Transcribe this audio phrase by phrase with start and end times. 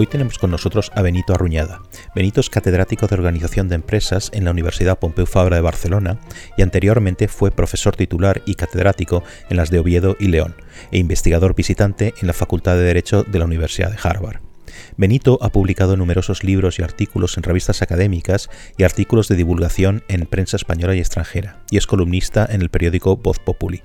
[0.00, 1.82] Hoy tenemos con nosotros a Benito Arruñada.
[2.14, 6.20] Benito es catedrático de Organización de Empresas en la Universidad Pompeu Fabra de Barcelona
[6.56, 10.54] y anteriormente fue profesor titular y catedrático en las de Oviedo y León
[10.92, 14.38] e investigador visitante en la Facultad de Derecho de la Universidad de Harvard.
[14.96, 20.26] Benito ha publicado numerosos libros y artículos en revistas académicas y artículos de divulgación en
[20.26, 23.82] prensa española y extranjera, y es columnista en el periódico Voz Populi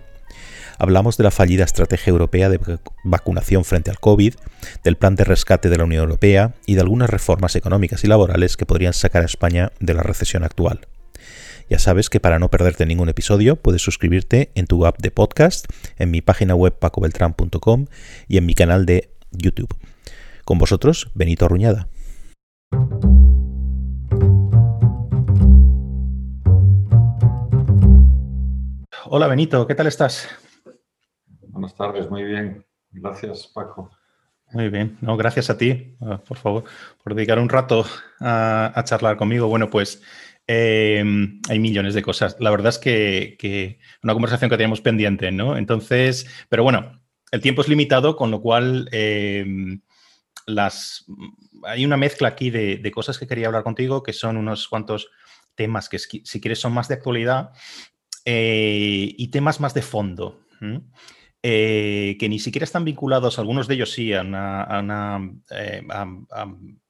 [0.77, 2.59] hablamos de la fallida estrategia europea de
[3.03, 4.35] vacunación frente al COVID,
[4.83, 8.57] del plan de rescate de la Unión Europea y de algunas reformas económicas y laborales
[8.57, 10.87] que podrían sacar a España de la recesión actual.
[11.69, 15.65] Ya sabes que para no perderte ningún episodio puedes suscribirte en tu app de podcast,
[15.97, 17.85] en mi página web pacobeltran.com
[18.27, 19.73] y en mi canal de YouTube.
[20.45, 21.87] Con vosotros, Benito Arruñada.
[29.05, 30.27] Hola Benito, ¿qué tal estás?
[31.53, 32.65] Buenas tardes, muy bien.
[32.89, 33.91] Gracias, Paco.
[34.53, 36.63] Muy bien, no, gracias a ti, ah, por favor,
[37.03, 37.85] por dedicar un rato
[38.19, 39.47] a, charlar conmigo.
[39.47, 40.01] Bueno, pues
[40.47, 42.37] em, hay millones de cosas.
[42.39, 45.55] La verdad es que, una conversación que teníamos pendiente, ¿no?
[45.55, 46.99] Entonces, pero bueno,
[47.31, 49.81] el tiempo es limitado, con lo cual em,
[50.47, 51.05] las,
[51.65, 55.07] hay una mezcla aquí de, cosas que quería hablar contigo, que son unos cuantos
[55.53, 57.51] temas que, si quieres, son más de actualidad
[58.25, 60.39] eh, y temas más de fondo.
[61.45, 65.81] Eh, que ni siquiera están vinculados, algunos de ellos sí, a una, eh,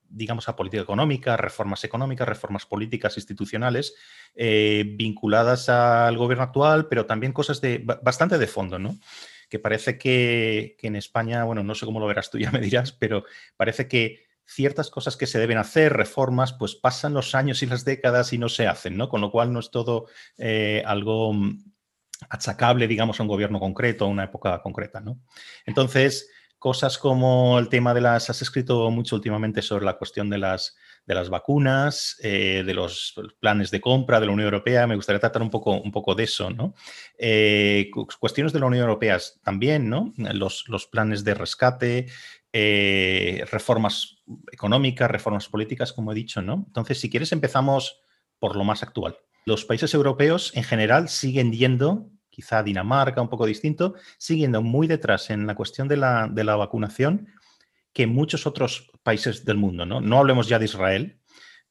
[0.08, 3.96] digamos, a política económica, reformas económicas, reformas políticas, institucionales,
[4.36, 9.00] eh, vinculadas al gobierno actual, pero también cosas de bastante de fondo, ¿no?
[9.50, 12.60] Que parece que, que en España, bueno, no sé cómo lo verás tú, ya me
[12.60, 13.26] dirás, pero
[13.58, 17.86] parece que ciertas cosas que se deben hacer, reformas, pues pasan los años y las
[17.86, 19.10] décadas y no se hacen, ¿no?
[19.10, 20.06] Con lo cual no es todo
[20.86, 21.34] algo
[22.30, 25.20] achacable, digamos, a un gobierno concreto, a una época concreta, ¿no?
[25.66, 26.30] Entonces,
[26.64, 30.78] cosas como el tema de las, has escrito mucho últimamente sobre la cuestión de las,
[31.06, 35.20] de las vacunas, eh, de los planes de compra de la Unión Europea, me gustaría
[35.20, 36.74] tratar un poco, un poco de eso, ¿no?
[37.18, 40.14] Eh, cuestiones de la Unión Europea también, ¿no?
[40.16, 42.08] Los, los planes de rescate,
[42.54, 46.64] eh, reformas económicas, reformas políticas, como he dicho, ¿no?
[46.68, 48.00] Entonces, si quieres, empezamos
[48.40, 49.18] por lo más actual.
[49.46, 55.30] Los países europeos en general siguen yendo quizá Dinamarca un poco distinto, siguiendo muy detrás
[55.30, 57.28] en la cuestión de la, vacunación
[57.94, 59.86] que muchos otros países del mundo.
[59.86, 61.20] No, no hablemos ya de Israel,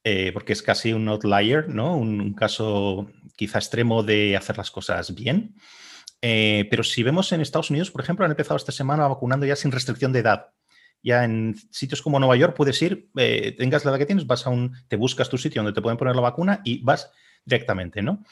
[0.05, 1.97] eh, porque es casi un outlier, ¿no?
[1.97, 5.57] Un, caso quizá extremo de hacer las cosas bien.
[6.21, 9.57] Eh, pero si vemos en Estados Unidos, por ejemplo, han empezado esta semana vacunando ya
[9.57, 10.51] sin restricción de edad.
[11.03, 14.47] Ya en sitios como Nueva York puedes ir, eh, tengas la edad que tienes, vas
[14.47, 17.11] a un, te buscas tu sitio donde te pueden poner la vacuna y vas
[17.45, 18.25] directamente, ¿no?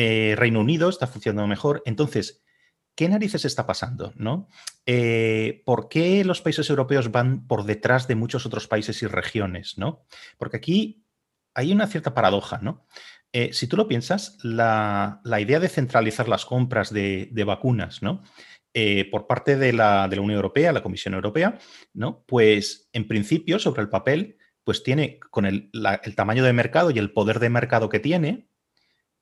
[0.00, 1.82] Eh, Reino Unido está funcionando mejor.
[1.84, 2.44] Entonces,
[2.94, 4.12] ¿qué narices está pasando?
[4.14, 4.48] ¿no?
[4.86, 9.76] Eh, ¿Por qué los países europeos van por detrás de muchos otros países y regiones?
[9.76, 10.06] ¿no?
[10.36, 11.04] Porque aquí
[11.52, 12.86] hay una cierta paradoja, ¿no?
[13.32, 18.22] Eh, si tú lo piensas, la, idea de centralizar las compras de, vacunas, ¿no?
[19.10, 21.58] por parte de la, de la, Unión Europea, la Comisión Europea,
[21.94, 22.22] ¿no?
[22.28, 25.68] Pues en principio, sobre el papel, pues tiene con el,
[26.04, 28.48] el tamaño de mercado y el poder de mercado que tiene,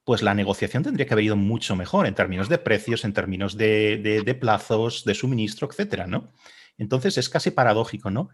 [0.06, 3.56] pues la negociación tendría que haber ido mucho mejor en términos de precios, en términos
[3.56, 6.28] de, plazos, de suministro, etcétera, ¿no?
[6.78, 8.28] Entonces es casi paradójico, ¿no?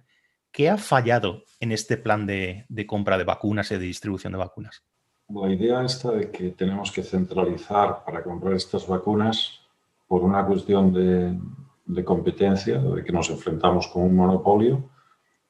[0.50, 4.84] ¿Qué ha fallado en este plan de, compra de vacunas y de distribución de vacunas?
[5.30, 9.62] La idea esta de que tenemos que centralizar para comprar estas vacunas
[10.06, 11.40] por una cuestión de,
[11.86, 14.90] de competencia, de que nos enfrentamos con un monopolio,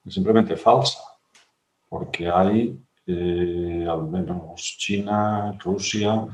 [0.06, 1.00] es simplemente falsa,
[1.88, 6.26] porque hay eh, al menos China, Rusia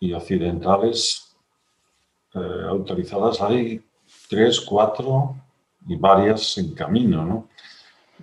[0.00, 1.36] y occidentales
[2.34, 3.84] eh, autorizadas hay
[4.28, 5.36] tres, cuatro
[5.86, 7.48] y varias en camino, ¿no?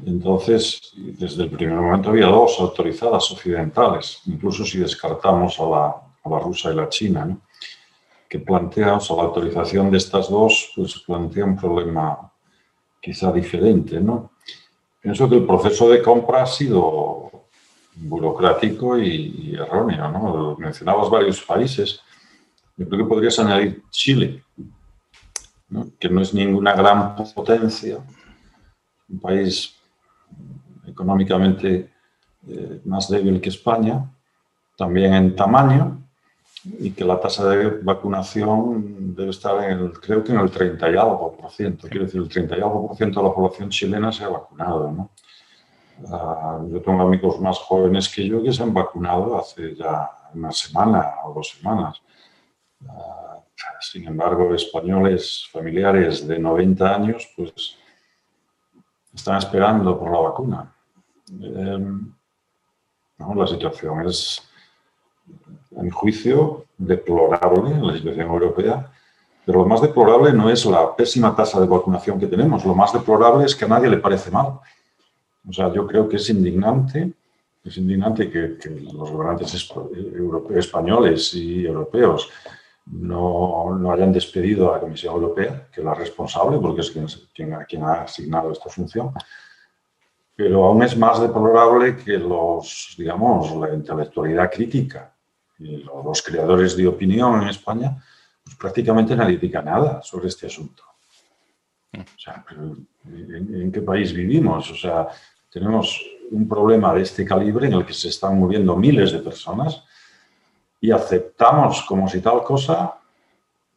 [0.05, 5.87] Entonces, desde el primer momento había dos autorizadas occidentales, incluso si descartamos a la,
[6.23, 7.41] a la rusa y la china, ¿no?
[8.29, 12.31] que plantea, o sea, la autorización de estas dos, pues plantea un problema
[13.01, 14.33] quizá diferente, ¿no?
[15.01, 17.28] Pienso que el proceso de compra ha sido
[18.01, 20.11] burocrático y, erróneo.
[20.11, 20.55] ¿no?
[20.57, 22.01] Mencionabas varios países.
[22.77, 24.43] Yo creo que podrías añadir Chile,
[25.99, 27.99] que no es ninguna gran potencia,
[29.09, 29.75] un país
[30.87, 31.91] económicamente
[32.47, 34.09] eh, más débil que España,
[34.77, 36.01] también en tamaño,
[36.63, 40.91] y que la tasa de vacunación debe estar en el, creo que en el 30
[40.91, 41.87] y algo por ciento.
[41.87, 44.91] Quiero decir, el 30 y algo por ciento de la población chilena se ha vacunado.
[44.91, 45.11] ¿no?
[46.07, 50.51] Ah, yo tengo amigos más jóvenes que yo que se han vacunado hace ya una
[50.51, 52.01] semana o dos semanas.
[52.87, 53.43] Ah,
[53.81, 57.75] sin embargo, españoles familiares de 90 años, pues
[59.13, 60.75] están esperando por la vacuna.
[61.41, 62.13] Em,
[63.17, 64.41] la situación es,
[65.77, 68.89] a mi juicio, deplorable en la situación europea,
[69.45, 72.93] pero lo más deplorable no es la pésima tasa de vacunación que tenemos, lo más
[72.93, 74.59] deplorable es que a nadie le parece mal.
[75.49, 77.11] O sea, yo creo que es indignante,
[77.63, 78.57] es indignante que,
[78.93, 79.67] los gobernantes
[80.55, 82.29] españoles y europeos
[82.85, 87.07] no, no, hayan despedido a la Comisión Europea, que es la responsable, porque es quien,
[87.33, 89.11] quien, quien ha asignado esta función,
[90.35, 95.13] pero aún es más deplorable que los, digamos, la intelectualidad crítica
[95.57, 98.01] y los creadores de opinión en España,
[98.43, 100.83] pues prácticamente nadie diga nada sobre este asunto.
[101.93, 102.45] O sea,
[103.05, 104.71] ¿en, qué país vivimos?
[104.71, 105.07] O sea,
[105.49, 106.01] tenemos
[106.31, 109.83] un problema de este calibre en el que se están moviendo miles de personas
[110.79, 112.99] y aceptamos como si tal cosa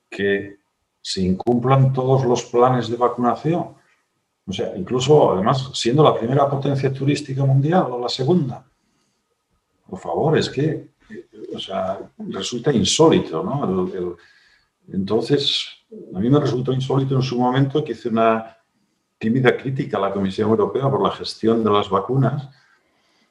[0.09, 0.59] que
[1.01, 3.83] se incumplan todos los planes de vacunación
[4.47, 8.65] o sea, incluso, además, siendo la primera potencia turística mundial o la segunda.
[9.89, 10.91] Por favor, es que,
[11.55, 13.89] o sea, resulta insólito, ¿no?
[14.89, 15.65] entonces,
[16.15, 18.57] a mí me resultó insólito en su momento que hice una
[19.23, 22.49] tímida crítica a la Comisión Europea por la gestión de las vacunas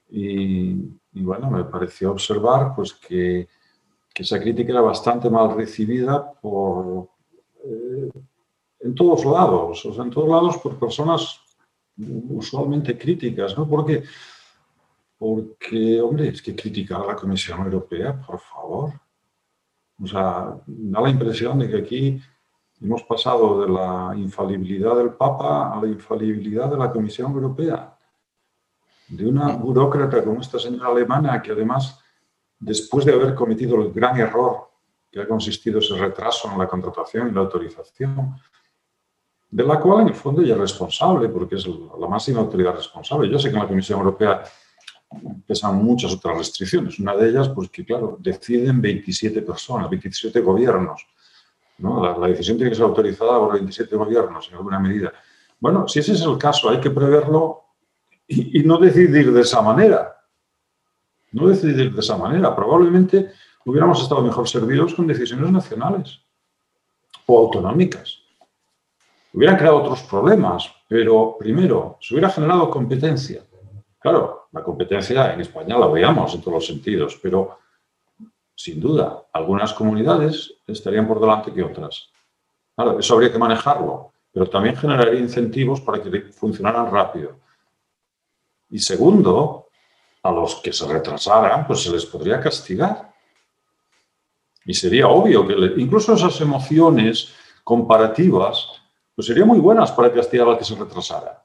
[0.09, 0.73] y,
[1.11, 3.49] bueno, me pareció observar pues, que,
[4.15, 7.09] esa crítica era bastante mal recibida por,
[7.65, 8.09] eh,
[8.79, 11.41] en todos lados, en todos lados por personas
[11.97, 13.67] usualmente críticas, ¿no?
[13.67, 14.03] Porque,
[15.17, 18.93] porque, hombre, es que criticar a la Comisión Europea, por favor.
[20.01, 22.21] O sea, da la impresión de que aquí
[22.81, 27.95] hemos pasado de la infalibilidad del Papa a la infalibilidad de la Comisión Europea.
[29.07, 31.99] De una burócrata como esta señora alemana que además,
[32.59, 34.69] después de haber cometido el gran error
[35.11, 38.35] que ha consistido ese retraso en la contratación y la autorización,
[39.49, 43.29] de la cual en el fondo ella es responsable, porque es la máxima autoridad responsable.
[43.29, 44.43] Yo sé que en la Comisión Europea
[45.45, 46.97] pesan muchas otras restricciones.
[46.99, 51.05] Una de ellas, pues que claro, deciden 27 personas, 27 gobiernos.
[51.81, 52.17] ¿No?
[52.19, 55.11] La, decisión tiene que ser autorizada por 27 gobiernos en alguna medida.
[55.59, 57.63] Bueno, si ese es el caso, hay que preverlo
[58.27, 60.15] y, y no decidir de esa manera.
[61.31, 62.55] No decidir de esa manera.
[62.55, 63.31] Probablemente
[63.65, 66.21] hubiéramos estado mejor servidos con decisiones nacionales
[67.25, 68.21] o autonómicas
[69.33, 73.41] hubieran creado otros problemas, pero primero, se hubiera generado competencia.
[73.99, 77.57] Claro, la competencia en España la veíamos en todos los sentidos, pero
[78.55, 82.09] sin duda, algunas comunidades estarían por delante que otras.
[82.75, 87.39] Claro, eso habría que manejarlo, pero también generaría incentivos para que funcionaran rápido.
[88.69, 89.67] Y segundo,
[90.23, 93.11] a los que se retrasaran, pues se les podría castigar.
[94.65, 97.33] Y sería obvio que incluso esas emociones
[97.63, 98.81] comparativas
[99.15, 101.43] pues serían muy buenas para castigar al que se retrasara.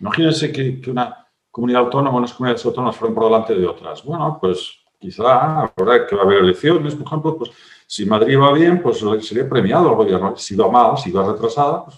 [0.00, 4.02] Imagínense que, una comunidad autónoma, unas comunidades autónomas fueran por delante de otras.
[4.04, 7.50] Bueno, pues quizá ahora que va a haber elecciones, por ejemplo, pues
[7.86, 10.36] si Madrid va bien, pues sería premiado el gobierno.
[10.36, 11.96] Si va mal, si va retrasada, pues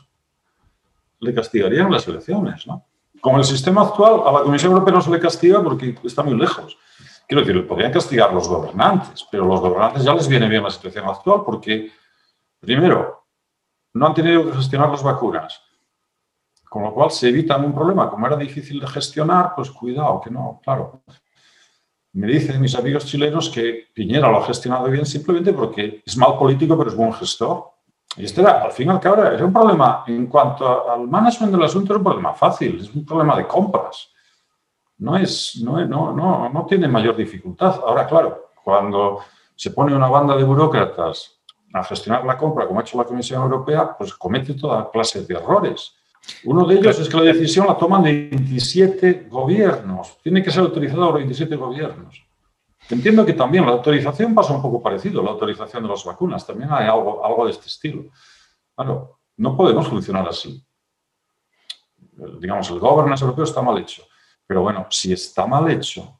[1.21, 2.85] le castigarían las elecciones, ¿no?
[3.21, 6.39] Como el sistema actual, a la Comisión Europea no se le castiga porque está muy
[6.39, 6.79] lejos.
[7.27, 11.07] Quiero decir, podrían castigar los gobernantes, pero los gobernantes ya les viene bien la situación
[11.07, 11.91] actual porque,
[12.61, 13.27] primero,
[13.95, 15.61] no han tenido que gestionar las vacunas.
[16.69, 18.09] Con lo cual se evitan un problema.
[18.09, 21.03] Como era difícil de gestionar, pues cuidado, que no, claro.
[22.19, 26.37] Me dicen mis amigos chilenos que Piñera lo ha gestionado bien simplemente porque es mal
[26.37, 27.71] político, pero es buen gestor.
[28.17, 31.53] Y este era, al fin y al cabo, era un problema, en cuanto al management
[31.53, 34.09] del asunto, es un problema fácil, es un problema de compras.
[34.97, 37.77] No, es, no, no, no, no tiene mayor dificultad.
[37.87, 39.21] Ahora, claro, cuando
[39.55, 41.39] se pone una banda de burócratas
[41.73, 45.35] a gestionar la compra, como ha hecho la Comisión Europea, pues comete toda clase de
[45.35, 45.95] errores.
[46.45, 50.19] Uno de ellos es que la decisión la toman 27 gobiernos.
[50.23, 52.23] Tiene que ser autorizada por 27 gobiernos.
[52.91, 56.47] Entiendo que también la autorización pasa un poco parecido, la autorización de las vacunas.
[56.47, 58.05] También hay algo, algo de este estilo.
[58.75, 60.65] Claro, no podemos funcionar así.
[62.41, 64.05] Digamos, el gobernance europeo está mal hecho.
[64.47, 66.19] Pero bueno, si está mal hecho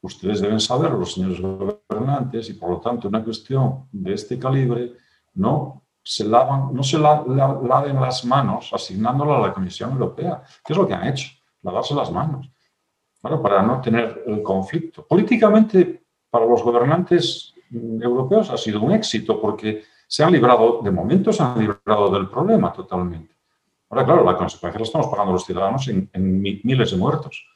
[0.00, 4.94] ustedes deben saber, los señores gobernantes, y por lo tanto una cuestión de este calibre,
[5.34, 10.42] no se, lavan, no se laven las manos asignándola a la Comisión Europea.
[10.64, 11.28] ¿Qué es lo que han hecho?
[11.62, 12.50] Lavarse las manos.
[13.20, 15.06] para no tener el conflicto.
[15.06, 21.30] Políticamente, para los gobernantes europeos ha sido un éxito porque se han librado, de momento
[21.30, 23.36] se han librado del problema totalmente.
[23.90, 27.46] Ahora, claro, la consecuencia la estamos pagando los ciudadanos en miles de muertos.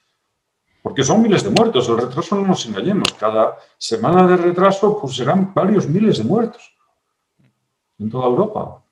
[0.83, 1.89] Porque son miles de muertos.
[1.89, 3.15] El retraso no nos engañemos.
[3.15, 6.72] Cada semana de retraso pues serán varios miles de muertos
[8.03, 8.83] en toda Europa.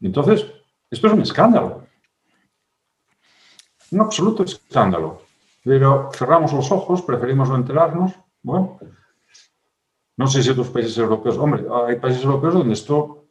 [0.00, 0.46] Entonces,
[0.90, 1.86] esto es un escándalo.
[3.90, 5.22] un absoluto escándalo.
[5.64, 8.12] Pero cerramos los ojos, preferimos no enterarnos.
[8.42, 8.78] Bueno,
[10.16, 13.28] no sé si otros países europeos, hombre, hay países europeos donde esto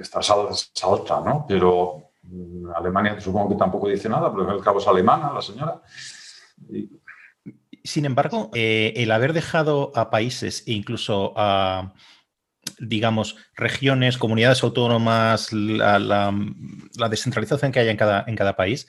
[0.00, 1.46] está salta, ¿no?
[1.48, 5.80] Pero mm, Alemania supongo que tampoco dice nada, pero al cabo es alemana la señora.
[7.84, 11.94] Sin embargo, eh, el haber dejado a países e incluso a,
[12.78, 16.32] digamos, regiones, comunidades autónomas, la,
[17.10, 18.88] descentralización que haya en cada, en cada país,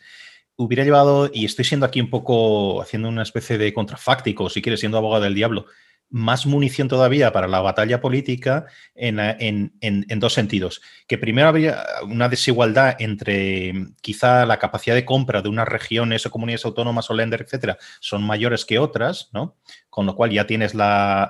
[0.55, 4.79] hubiera llevado, y estoy siendo aquí un poco haciendo una especie de contrafáctico, si quieres,
[4.79, 5.65] siendo abogado del diablo,
[6.09, 8.65] más munición todavía para la batalla política
[8.95, 10.81] en, dos sentidos.
[11.07, 16.31] Que primero había una desigualdad entre quizá la capacidad de compra de unas regiones o
[16.31, 19.57] comunidades autónomas o lender, etcétera, son mayores que otras, ¿no?
[19.89, 20.73] Con lo cual ya tienes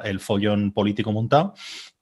[0.04, 1.56] el follón político montado.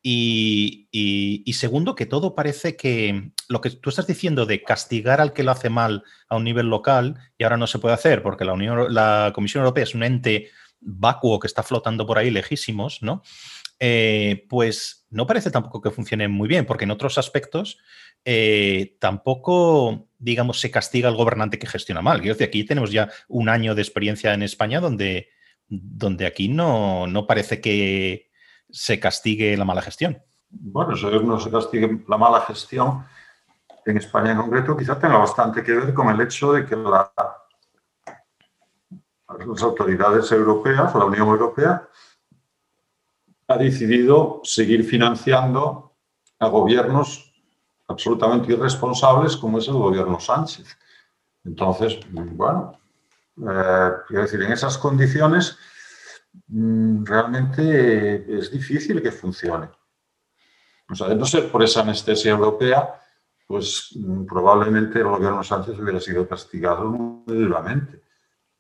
[0.08, 5.42] Y, segundo, que todo parece que lo que tú estás diciendo de castigar al que
[5.42, 8.54] lo hace mal a un nivel local, y ahora no se puede hacer porque la,
[8.54, 13.24] Unión, la Comisión Europea es un ente vacuo que está flotando por ahí lejísimos, ¿no?
[13.80, 17.80] Eh, pues no parece tampoco que funcione muy bien, porque en otros aspectos
[18.24, 22.20] eh, tampoco, digamos, se castiga al gobernante que gestiona mal.
[22.20, 25.30] Quiero decir, aquí tenemos ya un año de experiencia en España donde,
[25.68, 28.30] donde aquí no, no parece que
[28.76, 30.22] se castigue la mala gestión.
[30.50, 33.06] Bueno, eso no se castigue la mala gestión
[33.86, 37.12] en España en concreto quizá tenga bastante que ver con el hecho de que las
[39.62, 41.88] autoridades europeas, la Unión Europea,
[43.48, 45.94] ha decidido seguir financiando
[46.40, 47.32] a gobiernos
[47.88, 50.78] absolutamente irresponsables como es el gobierno Sánchez.
[51.44, 52.80] Entonces, bueno,
[53.38, 55.60] eh, quiero decir, en esas condiciones
[56.48, 59.70] realmente es difícil que funcione.
[60.90, 63.02] O sea, de no ser por esa anestesia europea,
[63.48, 68.02] pues mm, probablemente el gobierno Sánchez hubiera sido castigado muy duramente.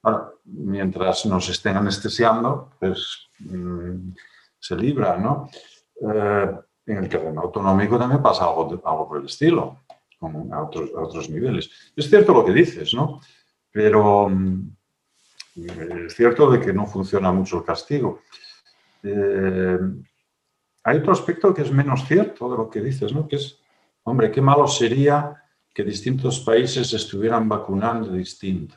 [0.03, 4.11] Ahora, mientras nos estén anestesiando, pues mm,
[4.59, 5.49] se libra, ¿no?
[6.01, 6.51] Eh,
[6.87, 9.81] en el terreno autonómico también pasa algo, algo por el estilo,
[10.19, 11.69] como a otros, a otros niveles.
[11.95, 13.21] Es cierto lo que dices, ¿no?
[13.71, 14.29] Pero
[15.55, 18.21] es cierto de que no funciona mucho el castigo.
[19.03, 19.79] Eh,
[20.83, 23.27] hay otro aspecto que es menos cierto de lo que dices, ¿no?
[23.27, 23.59] Que es,
[24.03, 25.41] hombre, qué malo sería
[25.73, 28.75] que distintos países estuvieran vacunando distinto.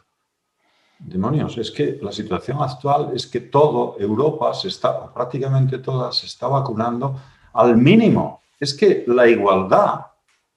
[0.99, 6.27] Demonios, es que la situación actual es que todo Europa se está, prácticamente toda, se
[6.27, 7.21] está vacunando
[7.53, 8.43] al mínimo.
[8.59, 10.07] Es que la igualdad,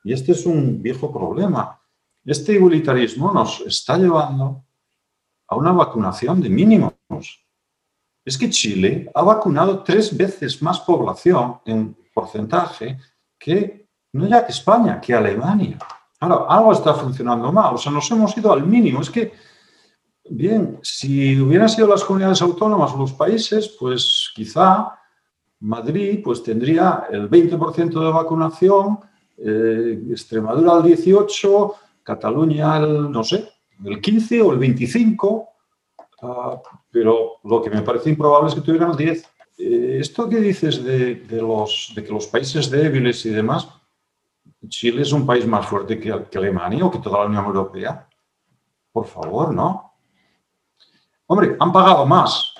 [0.04, 1.80] y este es un viejo problema,
[2.26, 4.64] este igualitarismo nos está llevando
[5.52, 6.94] a una vacunación de mínimos.
[8.24, 12.98] Es que Chile ha vacunado tres veces más población en porcentaje
[13.38, 15.78] que no ya que España, que Alemania.
[16.22, 19.02] Ahora, algo está funcionando mal, o sea, nos hemos ido al mínimo.
[19.02, 19.34] Es que,
[20.30, 24.98] bien, si hubieran sido las comunidades autónomas o los países, pues quizá
[25.60, 29.00] Madrid pues, tendría el 20% de vacunación,
[29.38, 33.51] eh, Extremadura el 18%, Cataluña el, no sé,
[33.86, 35.50] el 15 o el 25,
[36.24, 36.62] ah,
[36.92, 39.30] pero lo que me parece improbable es que tuvieran el 10.
[39.58, 43.68] Eh, esto que dices de, los, de que los países débiles y demás,
[44.68, 48.08] Chile es un país más fuerte que, Alemania o que toda la Unión Europea.
[48.92, 49.94] Por favor, ¿no?
[51.28, 52.54] Hombre, han pagado más.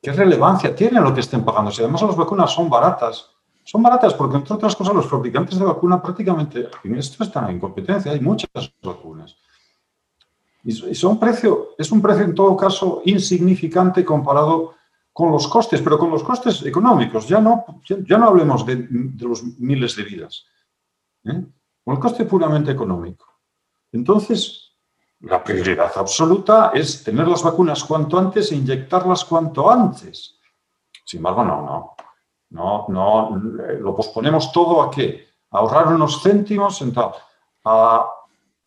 [0.00, 1.70] ¿Qué relevancia tiene lo que estén pagando?
[1.70, 3.30] Si además las vacunas son baratas.
[3.64, 7.58] Son baratas porque, entre otras cosas, los fabricantes de vacuna prácticamente, en esto están en
[7.58, 8.50] competencia, hay muchas
[8.82, 9.36] vacunas.
[10.64, 14.74] Y son precio, es un precio en todo caso insignificante comparado
[15.12, 17.28] con los costes, pero con los costes económicos.
[17.28, 18.88] Ya no, ya no hablemos de,
[19.20, 20.46] los miles de vidas.
[21.24, 21.44] ¿eh?
[21.84, 23.26] Con el coste puramente económico.
[23.92, 24.72] Entonces,
[25.20, 30.38] la prioridad absoluta es tener las vacunas cuanto antes e inyectarlas cuanto antes.
[31.04, 31.94] Sin embargo, no, no.
[32.50, 33.36] No, no,
[33.80, 35.26] lo posponemos todo a qué?
[35.50, 37.10] A ahorrar unos céntimos en tal.
[37.64, 38.06] A,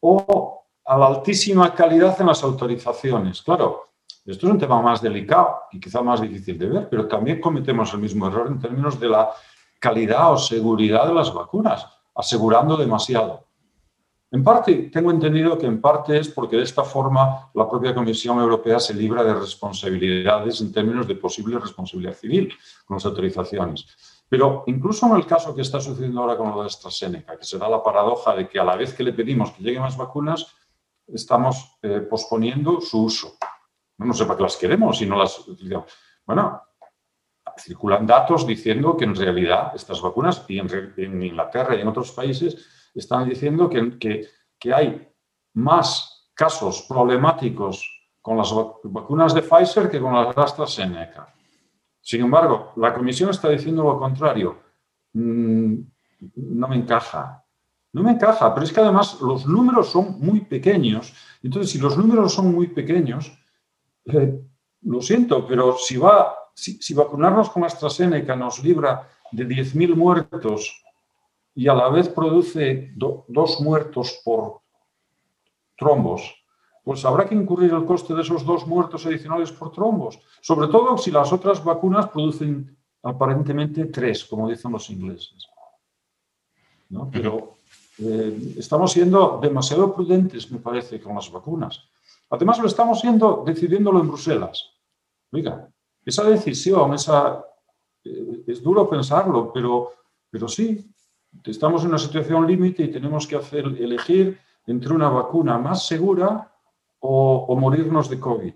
[0.01, 0.56] o
[0.87, 3.41] a la altísima calidad en las autorizaciones.
[3.41, 3.89] Claro,
[4.25, 7.93] esto es un tema más delicado y quizá más difícil de ver, pero también cometemos
[7.93, 9.29] el mismo error en términos de la
[9.79, 13.45] calidad o seguridad de las vacunas, asegurando demasiado.
[14.31, 18.39] En parte, tengo entendido que en parte es porque de esta forma la propia Comisión
[18.39, 22.53] Europea se libra de responsabilidades en términos de posible responsabilidad civil
[22.85, 23.85] con las autorizaciones.
[24.29, 27.57] Pero incluso en el caso que está sucediendo ahora con lo de AstraZeneca, que se
[27.57, 30.53] da la paradoja de que a la vez que le pedimos que lleguen más vacunas,
[31.07, 33.37] estamos eh, posponiendo su uso.
[33.97, 35.43] No, sé para qué las queremos si no las
[36.25, 36.61] Bueno,
[37.57, 42.91] circulan datos diciendo que en realidad estas vacunas, y en, Inglaterra y en otros países,
[42.93, 44.27] están diciendo que,
[44.59, 45.07] que, hay
[45.53, 51.33] más casos problemáticos con las vacunas de Pfizer que con las de AstraZeneca.
[52.01, 54.59] Sin embargo, la comisión está diciendo lo contrario.
[55.13, 55.79] Mm,
[56.35, 57.43] no me encaja.
[57.97, 61.15] No me encaja, pero es que además los números son muy pequeños.
[61.41, 63.35] Entonces, si los números son muy pequeños,
[64.05, 64.39] eh,
[64.83, 70.85] lo siento, pero si, va, si, vacunarnos con AstraZeneca nos libra de 10.000 muertos
[71.55, 74.61] y a la vez produce dos muertos por
[75.75, 76.35] trombos,
[76.83, 80.99] pues habrá que incurrir el coste de esos dos muertos adicionales por trombos, sobre todo
[80.99, 85.47] si las otras vacunas producen aparentemente tres, como dicen los ingleses.
[87.11, 87.56] Pero
[87.99, 91.89] eh, estamos siendo demasiado prudentes, me parece, con las vacunas.
[92.29, 94.71] Además, lo estamos siendo decidiéndolo en Bruselas.
[95.31, 95.69] Oiga,
[96.05, 97.43] esa decisión, esa,
[98.03, 99.93] eh, es duro pensarlo, pero,
[100.29, 100.89] pero sí,
[101.43, 106.51] estamos en una situación límite y tenemos que hacer, elegir entre una vacuna más segura
[106.99, 108.53] o, morirnos de COVID.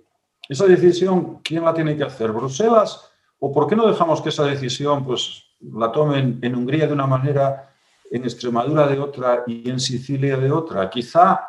[0.50, 2.32] Esa decisión, ¿quién la tiene que hacer?
[2.32, 3.10] ¿Bruselas?
[3.40, 7.08] ¿O por qué no dejamos que esa decisión pues, la tomen en Hungría de una
[7.08, 7.71] manera,
[8.12, 10.90] en Extremadura de otra y en Sicilia de otra?
[10.90, 11.48] Quizá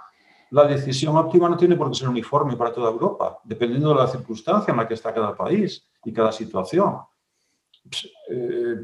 [0.51, 4.07] la decisión óptima no tiene por qué ser uniforme para toda Europa, dependiendo de la
[4.07, 6.99] circunstancia en la que está cada país y cada situación.
[8.31, 8.77] Eh,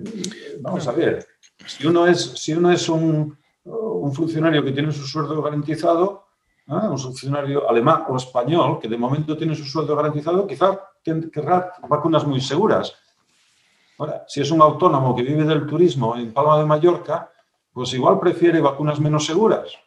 [0.60, 1.24] vamos a ver,
[1.66, 6.24] si uno es, si uno es un, un funcionario que tiene su sueldo garantizado,
[6.66, 10.78] un funcionario alemán o español que de momento tiene su sueldo garantizado, quizá
[11.32, 12.94] querrá vacunas muy seguras.
[13.98, 17.30] Ahora, si es un autónomo que vive del turismo en Palma de Mallorca,
[17.78, 19.78] pues igual prefiere vacunas menos seguras.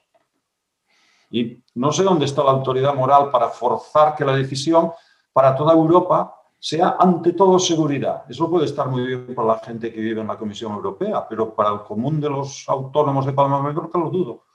[1.30, 4.94] Y no sé dónde está la autoridad moral para forzar que la decisión
[5.34, 8.24] para toda Europa sea ante todo seguridad.
[8.30, 11.54] Eso puede estar muy bien para la gente que vive en la Comisión Europea, pero
[11.54, 14.46] para el común de los autónomos de Palma de Mallorca lo dudo.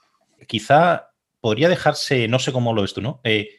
[0.47, 3.21] Quizá podría dejarse, no sé cómo lo ves tú, ¿no?
[3.23, 3.49] Eh,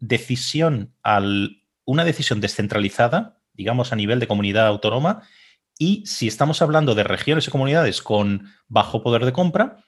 [0.00, 5.22] decisión al, una decisión descentralizada, digamos a nivel de comunidad autónoma,
[5.80, 9.82] y si estamos hablando de regiones y comunidades con bajo poder de compra,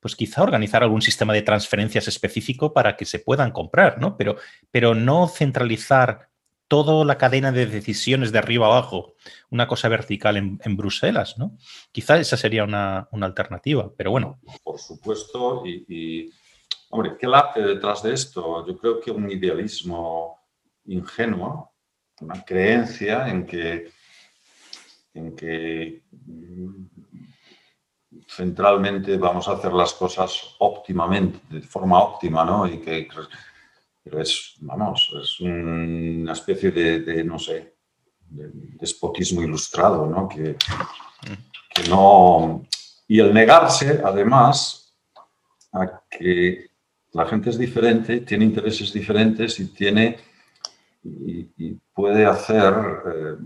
[0.00, 4.16] pues quizá organizar algún sistema de transferencias específico para que se puedan comprar, ¿no?
[4.16, 4.36] Pero,
[4.70, 6.30] pero no centralizar
[6.68, 9.14] toda la cadena de decisiones de arriba abajo,
[9.50, 11.58] una cosa vertical en, Bruselas, ¿no?
[11.92, 14.40] Quizá esa sería una, alternativa, pero bueno.
[14.64, 16.30] Por supuesto, y
[16.94, 18.66] Hombre, ¿qué late detrás de esto?
[18.66, 20.38] Yo creo que un idealismo
[20.84, 21.72] ingenuo,
[22.20, 23.90] una creencia en que,
[25.14, 26.84] en que mm,
[28.28, 32.66] centralmente vamos a hacer las cosas óptimamente, de forma óptima, ¿no?
[32.66, 33.08] Y que,
[34.02, 37.76] pero es, vamos, es una especie de, no sé,
[38.28, 40.28] de despotismo ilustrado, ¿no?
[40.28, 40.56] Que,
[41.88, 42.66] no...
[43.08, 44.94] Y el negarse, además,
[45.72, 46.70] a que
[47.12, 50.18] la gente es diferente, tiene intereses diferentes y tiene
[51.04, 52.72] y, puede hacer
[53.06, 53.36] eh,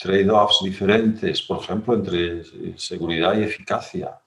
[0.00, 2.42] trade-offs diferentes, por ejemplo, entre
[2.76, 4.18] seguridad y eficacia,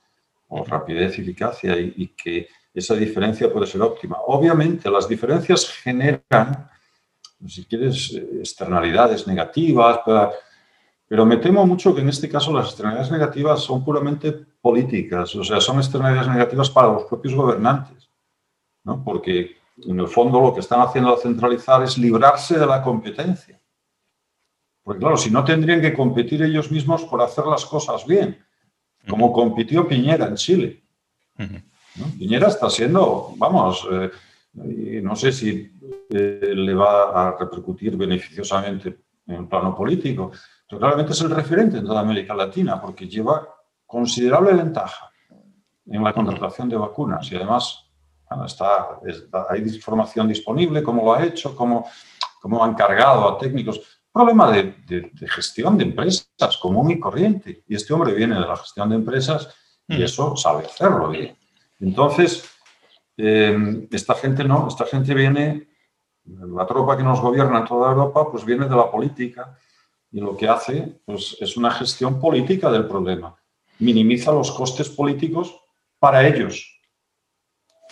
[0.49, 4.17] o rapidez y eficacia, y, que esa diferencia puede ser óptima.
[4.27, 6.69] Obviamente, las diferencias generan,
[7.47, 9.99] si quieres, externalidades negativas,
[11.07, 14.31] pero me temo mucho que en este caso las externalidades negativas son puramente
[14.62, 18.03] políticas, o sea, son externalidades negativas para los propios gobernantes
[19.03, 23.59] porque en el fondo lo que están haciendo al centralizar es librarse de la competencia.
[24.83, 28.37] Porque claro, si no tendrían que competir ellos mismos por hacer las cosas bien,
[29.07, 30.83] como compitió Piñera en Chile.
[32.17, 35.71] Piñera está siendo, vamos, eh, no sé si
[36.09, 40.31] eh, le va a repercutir beneficiosamente en el plano político,
[40.67, 43.47] pero claramente es el referente en toda América Latina porque lleva
[43.85, 45.11] considerable ventaja
[45.85, 47.31] en la contratación de vacunas.
[47.31, 47.85] Y además
[48.45, 48.99] está,
[49.49, 51.87] hay información disponible, cómo lo ha hecho, cómo,
[52.41, 53.92] cómo han cargado a técnicos.
[54.13, 57.63] Problema de, de, gestión de empresas común y corriente.
[57.67, 59.49] Y este hombre viene de la gestión de empresas
[59.88, 60.04] y mm.
[60.04, 61.36] eso sabe hacerlo bien.
[61.80, 62.47] Entonces,
[63.17, 65.67] eh, esta gente no, esta gente viene,
[66.26, 69.58] la tropa que nos gobierna en toda Europa, pues viene de la política
[70.12, 73.36] y lo que hace pues, es una gestión política del problema.
[73.80, 75.60] Minimiza los costes políticos
[75.99, 76.73] para ellos,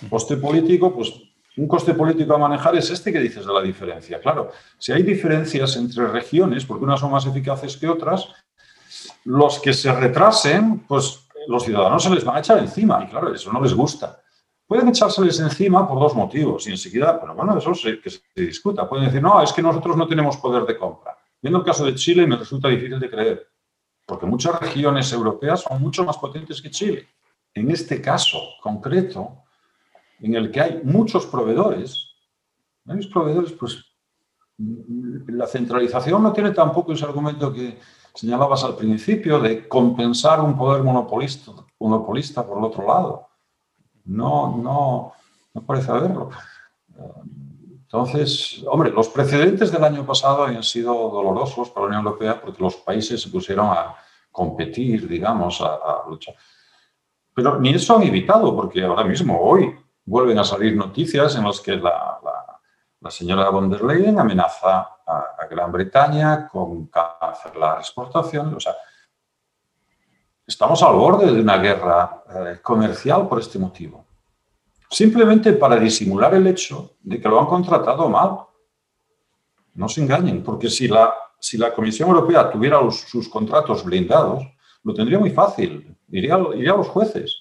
[0.10, 1.14] Coste político, pues
[1.58, 4.20] un coste político a manejar es este que dices de la diferencia.
[4.20, 8.28] Claro, si hay diferencias entre regiones, porque unas son más eficaces que otras,
[9.26, 13.34] los que se retrasen, pues los ciudadanos se les van a echar encima y claro,
[13.34, 14.22] eso no les gusta.
[14.66, 18.88] Pueden echárseles encima por dos motivos y enseguida, bueno, bueno, eso se, que se discuta.
[18.88, 21.18] Pueden decir, no, es que nosotros no tenemos poder de compra.
[21.42, 23.48] Viendo el caso de Chile me resulta difícil de creer,
[24.06, 27.08] porque muchas regiones europeas son mucho más potentes que Chile.
[27.54, 29.41] En este caso concreto,
[30.22, 32.10] en el que hay muchos proveedores
[32.88, 33.84] A mis proveedores, pues
[35.28, 37.80] la centralización no tiene tampoco ese argumento que
[38.14, 43.28] señalabas al principio de compensar un poder monopolista, monopolista por el otro lado.
[44.06, 45.14] No, no,
[45.54, 46.30] no parece haberlo.
[47.84, 52.64] Entonces, hombre, los precedentes del año pasado han sido dolorosos para la Unión Europea porque
[52.64, 53.96] los países se pusieron a
[54.32, 56.36] competir, digamos, a, luchar.
[57.34, 61.60] Pero ni eso han evitado, porque ahora mismo, hoy, vuelven a salir noticias en las
[61.60, 62.20] que la,
[63.02, 68.54] la, señora von der Leyen amenaza a, Gran Bretaña con cancelar exportaciones.
[68.54, 68.76] O sea,
[70.48, 74.06] estamos al borde de una guerra eh, comercial por este motivo
[74.92, 78.42] simplemente para disimular el hecho de que lo han contratado mal.
[79.74, 84.44] No se engañen, porque si la, si la Comisión Europea tuviera sus contratos blindados,
[84.84, 87.41] lo tendría muy fácil, iría, iría, a los jueces.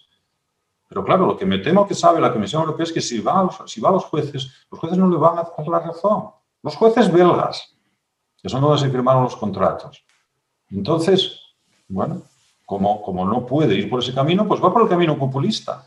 [0.90, 3.40] Pero claro, lo que me temo que sabe la Comisión Europea es que si va,
[3.40, 6.24] a los, jueces, los jueces no le van a dar la razón.
[6.62, 7.74] Los jueces belgas,
[8.42, 10.04] que son donde se firmaron los contratos.
[10.68, 11.40] Entonces,
[11.88, 12.22] bueno,
[12.66, 15.86] como, como no puede ir por ese camino, pues va por el camino populista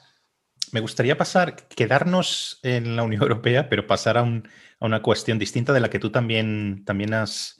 [0.73, 4.41] me gustaría pasar, quedarnos en la Unión Europea, pero pasar a,
[4.79, 7.59] una cuestión distinta de la que tú también, también has,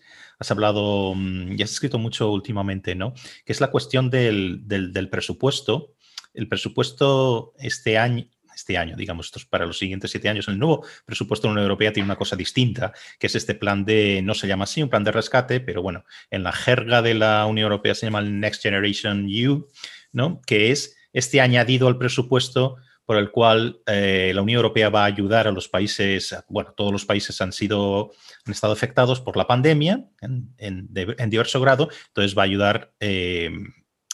[0.49, 3.13] hablado mm, y has escrito mucho últimamente, ¿no?
[3.45, 4.65] Que es la cuestión del,
[5.12, 5.92] presupuesto.
[6.34, 11.48] El presupuesto este año, este año, digamos, para los siguientes siete años, el nuevo presupuesto
[11.48, 14.48] de la Unión Europea tiene una cosa distinta, que es este plan de, no se
[14.48, 17.96] llama así, un plan de rescate, pero bueno, en la jerga de la Unión Europea
[17.96, 19.67] se llama el Next Generation EU,
[20.12, 20.41] ¿no?
[20.46, 25.08] Que es este añadido al presupuesto por el cual eh, la Unión Europea va a
[25.08, 28.12] ayudar a los países, bueno, todos los países han sido,
[28.46, 30.88] han estado afectados por la pandemia en,
[31.30, 33.52] diverso grado, entonces va a ayudar eh,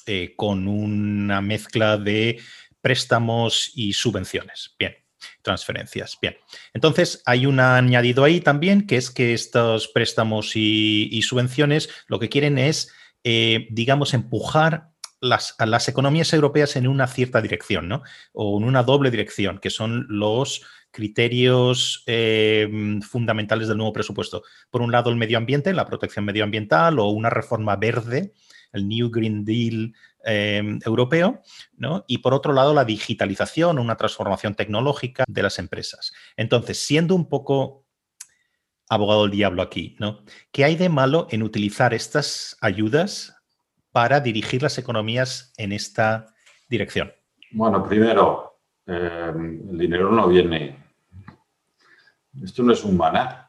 [0.09, 2.39] eh, con una mezcla de
[2.81, 4.75] préstamos y subvenciones.
[4.79, 4.95] Bien,
[5.41, 6.17] transferencias.
[6.21, 6.35] Bien,
[6.73, 12.29] entonces hay un añadido ahí también, que es que estos préstamos y, subvenciones lo que
[12.29, 12.91] quieren es,
[13.23, 14.89] digamos, empujar
[15.21, 18.03] las, las economías europeas en una cierta dirección, ¿no?
[18.31, 24.43] O en una doble dirección, que son los criterios em, fundamentales del nuevo presupuesto.
[24.69, 28.33] Por un lado, el medio ambiente, la protección medioambiental o una reforma verde,
[28.71, 31.41] el New Green Deal em, europeo,
[31.77, 32.03] ¿no?
[32.07, 36.13] Y por otro lado, la digitalización, una transformación tecnológica de las empresas.
[36.37, 37.85] Entonces, siendo un poco
[38.89, 40.23] abogado del diablo aquí, ¿no?
[40.51, 43.35] ¿Qué hay de malo en utilizar estas ayudas
[43.91, 46.33] para dirigir las economías en esta
[46.67, 47.11] dirección?
[47.51, 50.83] Bueno, primero, eh, el dinero no viene.
[52.43, 53.48] Esto no es un maná.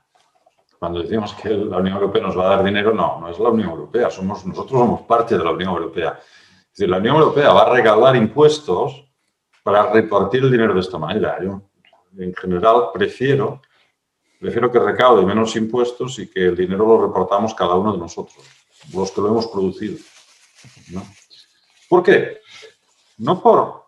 [0.80, 3.50] Cuando decimos que la Unión Europea nos va a dar dinero, no, no es la
[3.50, 4.08] Unión Europea.
[4.08, 6.18] Somos, nosotros somos parte de la Unión Europea.
[6.18, 9.04] Es decir, la Unión Europea va a regalar impuestos
[9.62, 11.36] para repartir el dinero de esta manera.
[11.44, 11.60] Yo,
[12.16, 13.60] en general, prefiero,
[14.40, 18.42] prefiero que recaude menos impuestos y que el dinero lo repartamos cada uno de nosotros,
[18.94, 19.98] los que lo hemos producido.
[21.90, 22.38] ¿Por qué?
[23.18, 23.84] No por,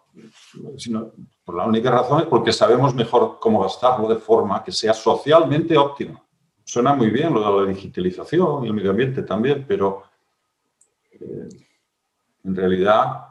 [0.77, 1.11] sino
[1.43, 5.75] por la única razón es porque sabemos mejor cómo gastarlo de forma que sea socialmente
[5.79, 6.22] óptima.
[6.73, 10.05] Suena muy bien lo de la digitalización y el medio ambiente también, pero
[11.11, 11.47] eh,
[12.45, 13.27] en realidad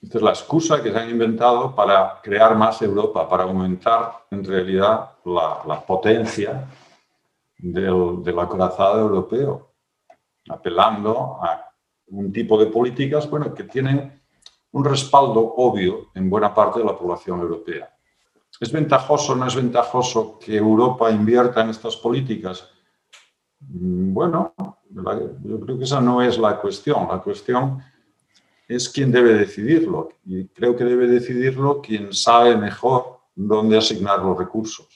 [0.00, 4.42] esta es la excusa que se han inventado para crear más Europa, para aumentar en
[4.42, 6.66] realidad la, potencia
[7.58, 9.74] del, acorazado europeo,
[10.48, 11.74] apelando a
[12.06, 14.18] un tipo de políticas bueno, que tienen
[14.72, 17.95] un respaldo obvio en buena parte de la población europea.
[18.60, 22.68] ¿Es ventajoso o no es ventajoso que Europa invierta en estas políticas?
[23.60, 24.54] Mm, bueno,
[25.44, 27.06] yo creo que esa no es la cuestión.
[27.08, 27.82] La cuestión
[28.66, 30.08] es quién debe decidirlo.
[30.24, 34.88] Y creo que debe decidirlo quien sabe mejor dónde asignar los recursos.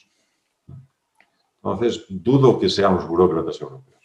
[1.63, 4.03] Entonces, dudo que sean los burócratas europeos,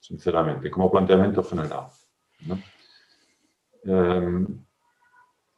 [0.00, 1.86] sinceramente, como planteamiento general.
[3.84, 4.64] Em,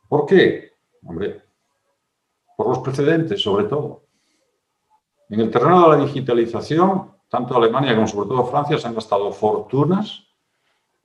[0.08, 0.72] ¿Por qué?
[1.02, 1.45] Hombre,
[2.56, 4.06] por los precedentes, sobre todo.
[5.28, 9.30] En el terreno de la digitalización, tanto Alemania como sobre todo Francia se han gastado
[9.32, 10.24] fortunas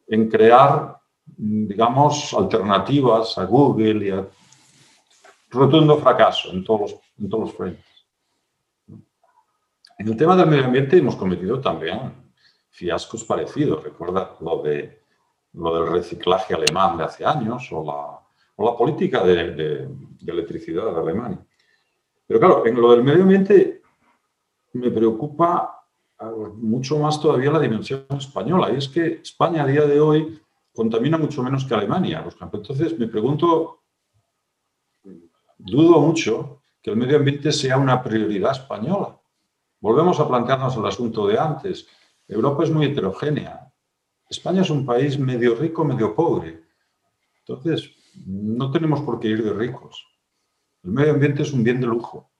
[0.07, 7.53] en crear, digamos, alternativas a Google y rotundo fracaso en todos los, en todos los
[7.53, 7.85] frentes.
[9.97, 12.31] En el tema del medio ambiente hemos cometido también
[12.69, 13.83] fiascos parecidos.
[13.83, 15.01] Recuerda lo de
[15.53, 18.20] lo del reciclaje alemán de hace años o la,
[18.63, 19.89] la política de, de,
[20.27, 21.45] electricidad de Alemania.
[22.27, 23.81] Pero claro, en lo del medio ambiente
[24.73, 25.81] me preocupa
[26.55, 28.71] mucho más todavía la dimensión española.
[28.71, 30.39] Y es que España a día de hoy
[30.73, 32.25] contamina mucho menos que Alemania.
[32.53, 33.81] Entonces me pregunto,
[35.57, 39.19] dudo mucho que el medio ambiente sea una prioridad española.
[39.79, 41.87] Volvemos a plantearnos el asunto de antes.
[42.27, 43.71] Europa es muy heterogénea.
[44.29, 46.63] España es un país medio rico, medio pobre.
[47.39, 47.91] Entonces,
[48.25, 50.05] no tenemos por qué ir de ricos.
[50.83, 52.31] El medio ambiente es un bien de lujo.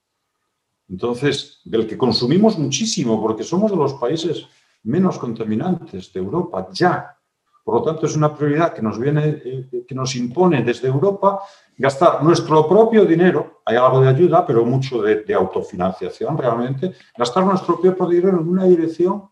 [0.90, 4.48] Entonces, del que consumimos muchísimo, porque somos de los países
[4.84, 7.18] menos contaminantes de Europa, ya.
[7.64, 11.42] Por lo tanto, es una prioridad que nos viene, eh, que nos impone desde Europa
[11.78, 17.80] gastar nuestro propio dinero, hay algo de ayuda, pero mucho de, autofinanciación realmente, gastar nuestro
[17.80, 19.30] propio dinero en una dirección.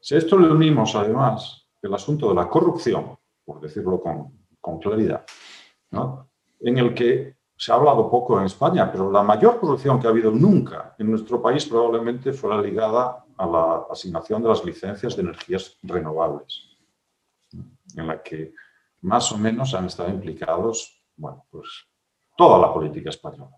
[0.00, 4.78] Si a esto le unimos además el asunto de la corrupción, por decirlo con, con
[4.78, 5.26] claridad,
[5.90, 6.30] ¿no?
[6.60, 10.10] en el que se ha hablado poco en España, pero la mayor corrupción que ha
[10.10, 15.14] habido nunca en nuestro país probablemente fue la ligada a la asignación de las licencias
[15.14, 16.76] de energías renovables,
[17.96, 18.54] en la que
[19.02, 21.68] más o menos han estado implicados, bueno, pues
[22.36, 23.56] toda la política española.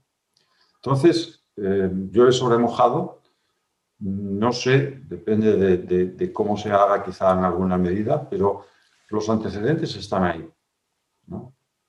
[0.76, 3.22] Entonces, eh, yo he sobremojado,
[4.00, 8.66] no sé, depende de, cómo se haga quizá en alguna medida, pero
[9.08, 10.50] los antecedentes están ahí.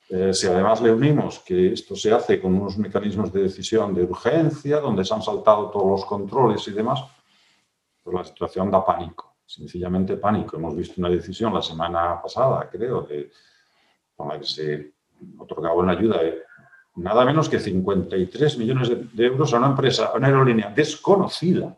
[0.10, 4.04] Eh, si además le unimos que esto se hace con unos mecanismos de decisión de
[4.04, 7.04] urgencia, donde se han saltado todos los controles y demás,
[8.04, 10.58] pues la situación da pánico, sencillamente pánico.
[10.58, 13.32] Hemos visto una decisión la semana pasada, creo, de,
[14.16, 14.94] con la que se
[15.40, 16.44] otorgaba una ayuda de
[16.98, 21.78] nada menos que 53 millones de, euros a una empresa, a una aerolínea desconocida.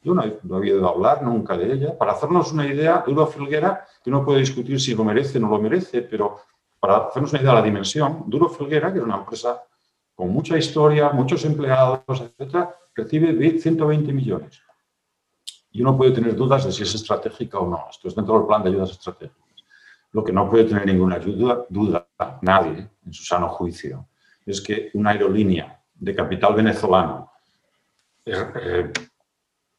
[0.00, 1.98] Yo no he, no oído hablar nunca de ella.
[1.98, 5.48] Para hacernos una idea, Duro Filguera, que uno puede discutir si lo merece o no
[5.48, 6.38] lo merece, pero
[6.78, 9.62] para hacernos una idea de la dimensión, Duro Filguera, que es una empresa
[10.14, 14.62] con mucha historia, muchos empleados, etcétera, recibe 120 millones.
[15.70, 17.86] Y uno puede tener dudas de si es estratégica o no.
[17.90, 19.64] Esto es dentro del plan de ayudas estratégicas.
[20.12, 22.08] Lo que no puede tener ninguna duda, duda
[22.40, 24.08] nadie, en su sano juicio,
[24.46, 27.30] es que una aerolínea de capital venezolano
[28.24, 28.92] eh, eh,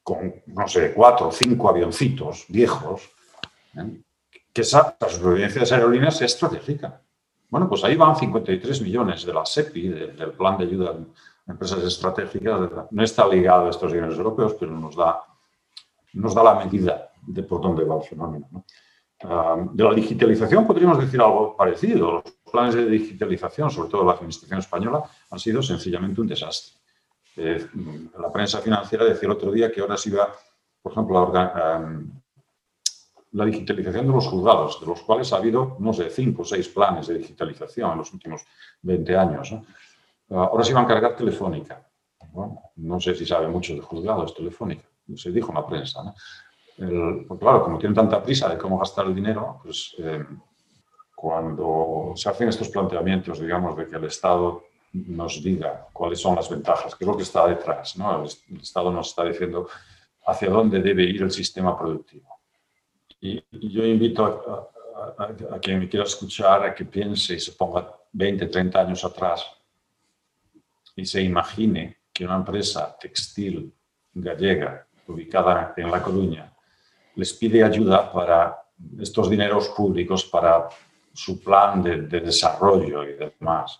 [0.04, 3.10] con, no sé, cuatro o cinco avioncitos viejos,
[3.76, 4.02] ¿eh?
[4.58, 7.00] Que esa, la supervivencia de esas aerolíneas es estratégica.
[7.48, 10.96] Bueno, pues ahí van 53 millones de la SEPI, del Plan de Ayuda
[11.46, 12.72] a Empresas Estratégicas.
[12.90, 15.22] No está ligado a estos bienes europeos, pero nos da,
[16.14, 18.66] nos da la medida de por dónde va el fenómeno.
[19.74, 22.14] de la digitalización podríamos decir algo parecido.
[22.14, 26.80] Los planes de digitalización, sobre todo la Administración española, han sido sencillamente un desastre.
[27.36, 27.64] Eh,
[28.20, 30.28] la prensa financiera decía el otro día que ahora se iba,
[30.82, 32.08] por ejemplo, a,
[33.38, 36.68] la digitalización de los juzgados, de los cuales ha habido, no sé, cinco o seis
[36.70, 38.42] planes de digitalización en los últimos
[38.82, 39.54] 20 años.
[40.32, 41.88] Ahora se iba a encargar Telefónica.
[42.78, 44.86] no sé si sabe mucho de juzgados, Telefónica.
[45.16, 46.16] Se dijo en la prensa.
[46.76, 50.26] Pues claro, como tienen tanta prisa de cómo gastar el dinero, pues eh,
[51.16, 56.50] cuando se hacen estos planteamientos, digamos, de que el Estado nos diga cuáles son las
[56.50, 58.24] ventajas, qué es lo que está detrás, ¿no?
[58.24, 59.68] el Estado nos está diciendo
[60.26, 62.37] hacia dónde debe ir el sistema productivo
[63.20, 64.70] y, yo invito
[65.18, 69.46] a, quien me quiera escuchar a que piense y se ponga 20, 30 años atrás
[70.96, 73.72] y se imagine que una empresa textil
[74.14, 76.52] gallega ubicada en La Coruña
[77.16, 78.58] les pide ayuda para
[79.00, 80.68] estos dineros públicos para
[81.14, 83.80] su plan de, desarrollo y demás.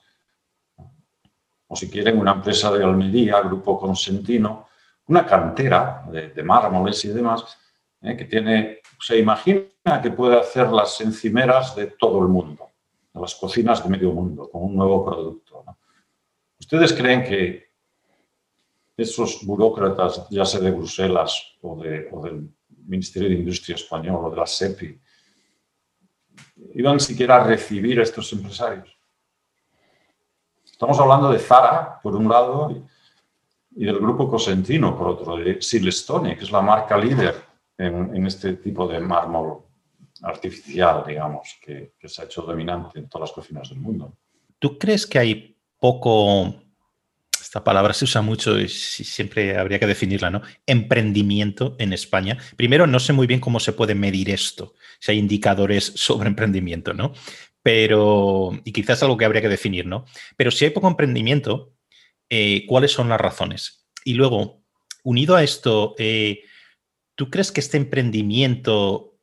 [1.68, 4.68] O si quieren una empresa de Almería, Grupo Consentino,
[5.08, 7.58] una cantera de, de mármoles y demás,
[8.02, 8.16] ¿eh?
[8.18, 12.70] que tiene, se imagina que puede hacer las encimeras de todo el mundo,
[13.14, 15.64] las cocinas de medio mundo, con un nuevo producto.
[16.60, 17.68] ¿Ustedes creen que
[18.96, 22.50] esos burócratas, ya sea de Bruselas o, del
[22.86, 25.00] Ministerio de Industria español o de la SEPI,
[26.74, 28.98] iban siquiera a recibir a estos empresarios?
[30.66, 32.84] Estamos hablando de Zara, por un lado,
[33.76, 37.47] y del grupo Cosentino, por otro, de Silestone, que es la marca líder
[37.78, 39.64] en, este tipo de mármol
[40.24, 44.18] artificial, digamos, que, se ha hecho dominante en todas las cocinas del mundo.
[44.60, 46.56] ¿Tú crees que hay poco,
[47.40, 50.42] esta palabra se usa mucho y siempre habría que definirla, ¿no?
[50.66, 52.38] Emprendimiento en España.
[52.56, 56.94] Primero, no sé muy bien cómo se puede medir esto, si hay indicadores sobre emprendimiento,
[56.94, 57.14] ¿no?
[57.62, 60.06] Pero, y quizás algo que habría que definir, ¿no?
[60.36, 61.74] Pero si hay poco emprendimiento,
[62.30, 63.86] eh, ¿cuáles son las razones?
[64.04, 64.64] Y luego,
[65.04, 66.42] unido a esto, eh,
[67.18, 69.18] ¿Tú crees que este emprendimiento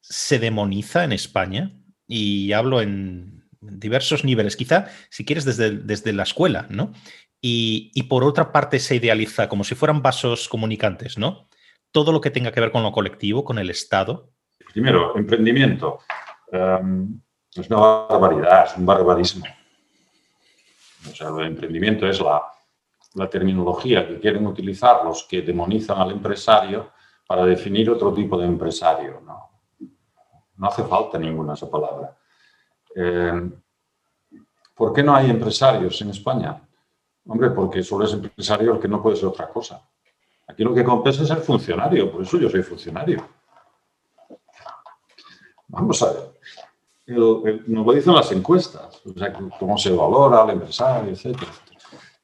[0.00, 1.70] se demoniza en España?
[2.08, 6.92] Y hablo en diversos niveles, quizá si quieres desde, desde la escuela, ¿no?
[7.40, 11.48] Y, por otra parte se idealiza como si fueran vasos comunicantes, ¿no?
[11.92, 14.30] Todo lo que tenga que ver con lo colectivo, con el Estado.
[14.72, 16.00] Primero, emprendimiento.
[16.50, 17.20] Em,
[17.54, 19.44] es una barbaridad, es un barbarismo.
[21.08, 22.42] O sea, el emprendimiento es la,
[23.14, 26.92] la terminología que quieren utilizar los que demonizan al empresario
[27.26, 29.20] para definir otro tipo de empresario.
[29.24, 29.50] No,
[30.56, 32.16] no hace falta ninguna esa palabra.
[32.94, 33.50] Eh,
[34.74, 36.60] ¿Por qué no hay empresarios en España?
[37.26, 39.80] Hombre, porque solo es empresario el que no puede ser otra cosa.
[40.48, 43.26] Aquí lo que compensa es ser funcionario, por eso yo soy funcionario.
[45.68, 47.66] Vamos a ver.
[47.66, 51.50] nos lo dicen las encuestas, o sea, cómo se valora al empresario, etcétera,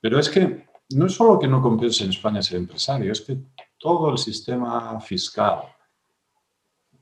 [0.01, 3.39] Pero es que no es solo que no compense en España ser empresario, es que
[3.79, 5.63] todo el sistema fiscal,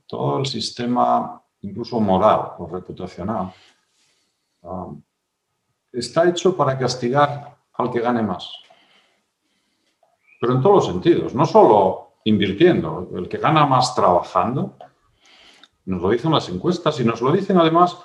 [0.05, 3.53] todo el sistema incluso moral o reputacional,
[4.61, 5.01] um,
[5.91, 8.49] está hecho para castigar al que gane más.
[10.39, 14.75] Pero en todos los sentidos, no solo invirtiendo, el que gana más trabajando,
[15.85, 17.97] nos lo dicen las encuestas y nos lo dicen además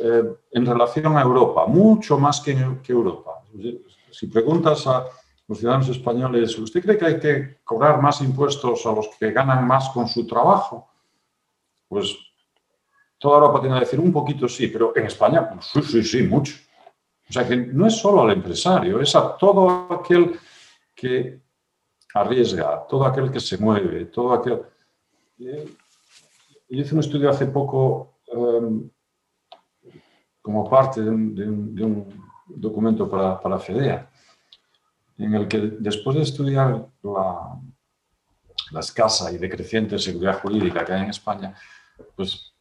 [0.00, 3.42] eh, en relación a Europa, mucho más que, que Europa.
[4.10, 5.04] Si preguntas a
[5.50, 9.66] los ciudadanos españoles, ¿usted cree que hay que cobrar más impuestos a los que ganan
[9.66, 10.88] más con su trabajo?
[11.88, 12.16] Pues
[13.18, 16.22] toda Europa tiene que decir un poquito sí, pero en España, pues, sí, sí, sí,
[16.22, 16.54] mucho.
[17.28, 20.38] O sea que no es solo al empresario, es a todo aquel
[20.94, 21.40] que
[22.14, 24.62] arriesga, todo aquel que se mueve, todo aquel...
[25.40, 25.68] Eh,
[26.68, 28.88] yo hice un estudio hace poco em,
[30.40, 34.09] como parte de un, documento para, para, FEDEA,
[35.20, 37.60] en el que después de estudiar la,
[38.72, 41.54] la escasa y decreciente seguridad jurídica que hay en España,
[42.16, 42.52] pues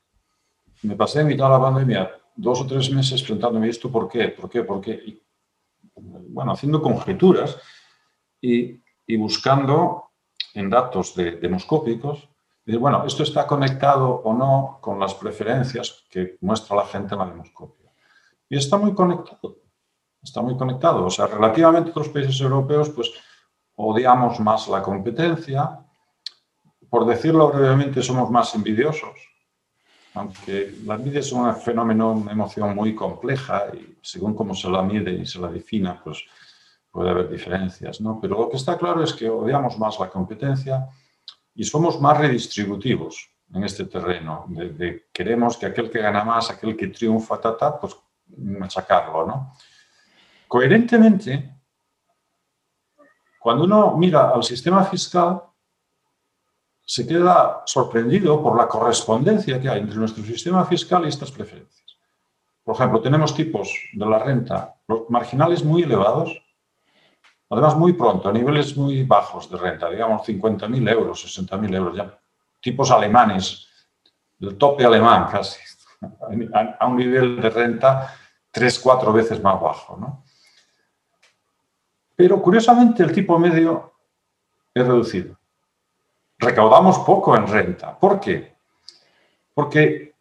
[0.84, 4.30] me pasé en mitad de la pandemia dos o tres meses preguntándome esto por qué,
[4.30, 5.22] por qué, por qué, y,
[6.30, 7.58] bueno, haciendo conjeturas
[8.42, 10.12] y, y buscando
[10.54, 12.30] en datos de, demoscópicos
[12.78, 17.26] bueno, esto está conectado o no con las preferencias que muestra la gente en la
[17.26, 17.92] demoscopia.
[18.48, 19.58] Y está muy conectado,
[20.22, 21.06] está muy conectado.
[21.06, 23.12] O sea, relativamente a otros países europeos, pues
[23.76, 25.80] odiamos más la competencia.
[26.90, 29.30] Por decirlo brevemente, somos más envidiosos.
[30.16, 34.82] Aunque la envidia es un fenómeno, una emoción muy compleja y según cómo se la
[34.82, 36.24] mide y se la defina, pues
[36.92, 38.20] puede haber diferencias, ¿no?
[38.20, 40.90] Pero lo que está claro es que odiamos más la competencia
[41.54, 44.46] y somos más redistributivos en este terreno.
[44.48, 47.96] De, queremos que aquel que gana más, aquel que triunfa, ta, pues
[48.38, 49.54] machacarlo, ¿no?
[50.50, 51.56] Coherentemente,
[53.40, 55.42] cuando uno mira al sistema fiscal,
[56.86, 61.98] se queda sorprendido por la correspondencia que hay entre nuestro sistema fiscal y estas preferencias.
[62.66, 64.76] Por ejemplo, tenemos tipos de la renta
[65.08, 66.42] marginales muy elevados
[67.52, 72.20] Además, muy pronto, a niveles muy bajos de renta, digamos 50.000 euros, 60.000 euros, ya
[72.62, 73.68] tipos alemanes,
[74.40, 75.60] el tope alemán casi,
[76.80, 78.14] a un nivel de renta
[78.52, 79.98] tres, cuatro veces más bajo.
[79.98, 80.24] ¿no?
[82.20, 83.94] Pero curiosamente el tipo medio
[84.74, 85.38] es reducido.
[86.38, 87.98] Recaudamos poco en renta.
[87.98, 88.58] ¿Por qué?
[89.54, 90.16] Porque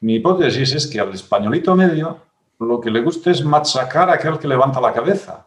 [0.00, 2.18] mi hipótesis es que al españolito medio
[2.58, 5.46] lo que le gusta es machacar a aquel que levanta la cabeza.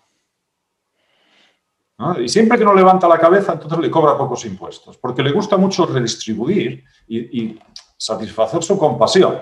[2.18, 5.58] Y siempre que no levanta la cabeza, entonces le cobra pocos impuestos, porque le gusta
[5.58, 7.60] mucho redistribuir y,
[7.98, 9.42] satisfacer su compasión.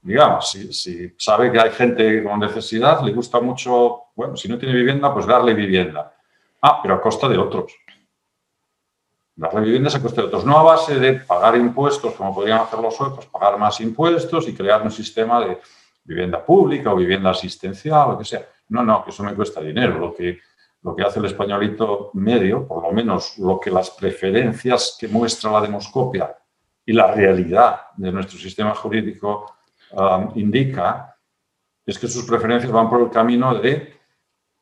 [0.00, 4.74] Digamos, si, sabe que hay gente con necesidad, le gusta mucho, bueno, si no tiene
[4.74, 6.14] vivienda, pues darle vivienda.
[6.62, 7.72] Ah, pero a costa de otros.
[9.34, 12.78] Darle viviendas a costa de otros, no a base de pagar impuestos, como podrían hacer
[12.80, 15.60] los suecos, pagar más impuestos y crear un sistema de
[16.04, 18.46] vivienda pública o vivienda asistencial, lo que sea.
[18.68, 19.98] No, no, que eso me cuesta dinero.
[19.98, 20.40] Lo que
[20.82, 25.50] lo que hace el españolito medio, por lo menos lo que las preferencias que muestra
[25.50, 26.36] la demoscopia
[26.86, 29.57] y la realidad de nuestro sistema jurídico
[29.92, 31.16] um, indica,
[31.84, 33.96] es que sus preferencias van por el camino de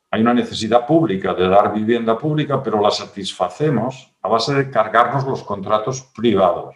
[0.09, 5.25] hay una necesidad pública de dar vivienda pública, pero la satisfacemos a base de cargarnos
[5.25, 6.75] los contratos privados.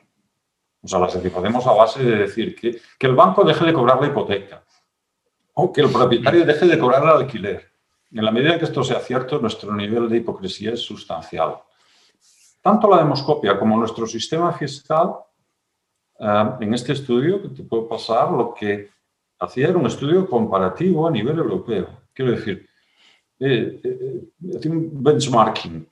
[0.82, 4.02] O sea, la satisfacemos a base de decir que, que el banco deje de cobrar
[4.02, 4.64] la hipoteca
[5.54, 7.72] o que el propietario deje de cobrar el alquiler
[8.14, 11.62] en la medida que esto sea cierto, nuestro nivel de hipocresía es sustancial.
[12.62, 15.16] Tanto la demoscopia como nuestro sistema fiscal,
[16.22, 18.90] eh, en este estudio que te puedo pasar, lo que
[19.40, 21.88] hacía era un estudio comparativo a nivel europeo.
[22.14, 22.70] Quiero decir,
[23.40, 25.88] eh, eh, un benchmarking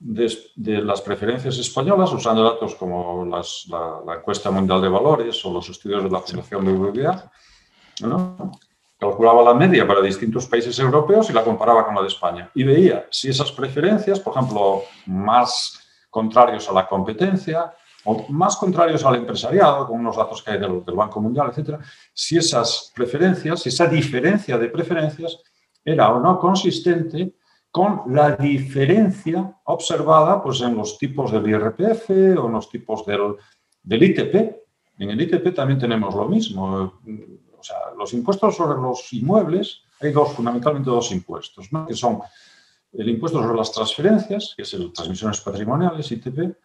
[0.00, 3.42] de, las preferencias españolas usando datos como la,
[4.06, 7.32] la, encuesta mundial de valores o los estudios de la Fundación BBVA,
[8.02, 8.52] ¿no?
[8.98, 12.50] calculaba la media para distintos países europeos y la comparaba con la de España.
[12.54, 15.80] Y veía si esas preferencias, por ejemplo, más
[16.10, 17.72] contrarios a la competencia
[18.28, 21.80] más contrarios al empresariado, con unos datos que hay del, Banco Mundial, etcétera,
[22.12, 25.38] si esas preferencias, si esa diferencia de preferencias
[25.84, 27.34] era o no consistente
[27.70, 33.36] con la diferencia observada pues, en los tipos del IRPF o en los tipos del,
[33.82, 34.34] del ITP.
[34.98, 37.00] En el ITP también tenemos lo mismo.
[37.58, 41.86] O sea, los impuestos sobre los inmuebles, hay dos, fundamentalmente dos impuestos, ¿no?
[41.86, 42.20] que son
[42.92, 46.56] el impuesto sobre las transferencias, que es el transmisiones patrimoniales, ITP,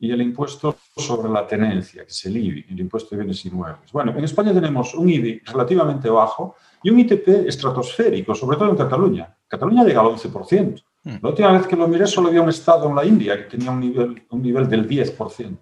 [0.00, 3.90] y el impuesto sobre la tenencia, que es el IBI, el impuesto de bienes inmuebles.
[3.90, 8.76] Bueno, en España tenemos un IBI relativamente bajo y un ITP estratosférico, sobre todo en
[8.76, 9.36] Cataluña.
[9.48, 10.82] Cataluña llega al 11%.
[11.02, 11.16] Hmm.
[11.20, 13.72] La última vez que lo miré solo había un estado en la India que tenía
[13.72, 15.58] un nivel, un nivel del 10%.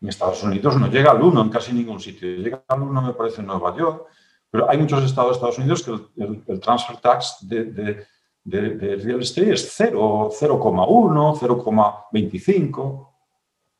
[0.00, 2.28] En Estados Unidos no llega al 1 en casi ningún sitio.
[2.28, 4.06] Llega al 1 me parece en Nueva York,
[4.50, 8.06] pero hay muchos estados de Estados Unidos que el, transfer tax de, de,
[8.44, 13.07] de, real estate es 0, 0,1, 0,25.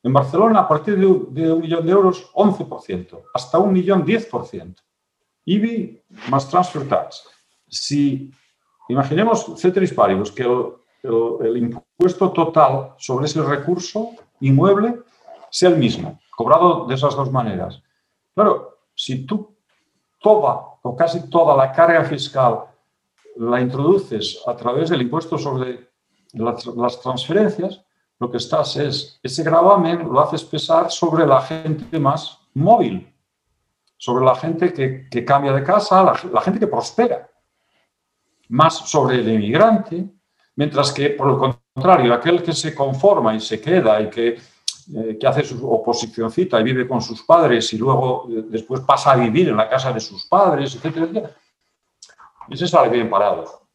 [0.03, 4.76] En Barcelona, a partir de, un millón de euros, 11%, hasta un millón 10%.
[5.44, 7.24] IBI más transfer tax.
[7.68, 8.30] Si
[8.88, 10.44] imaginemos, ceteris paribus, que
[11.03, 15.01] el, impuesto total sobre ese recurso inmueble
[15.51, 17.82] sea el mismo, cobrado de esas dos maneras.
[18.34, 19.57] Claro, si tú
[20.20, 22.64] toda o casi toda la carga fiscal
[23.36, 25.88] la introduces a través del impuesto sobre
[26.32, 27.82] las transferencias,
[28.18, 33.12] lo que estás es, ese gravamen lo haces pesar sobre la gente más móvil,
[33.96, 37.28] sobre la gente que, cambia de casa, la, gente que prospera,
[38.48, 40.04] más sobre el inmigrante,
[40.56, 45.18] mientras que, por el contrario, aquel que se conforma y se queda y que, eh,
[45.18, 49.16] que hace su oposicióncita y vive con sus padres y luego eh, después pasa a
[49.16, 51.36] vivir en la casa de sus padres, etcétera, etcétera,
[52.50, 53.67] ese sale bien parado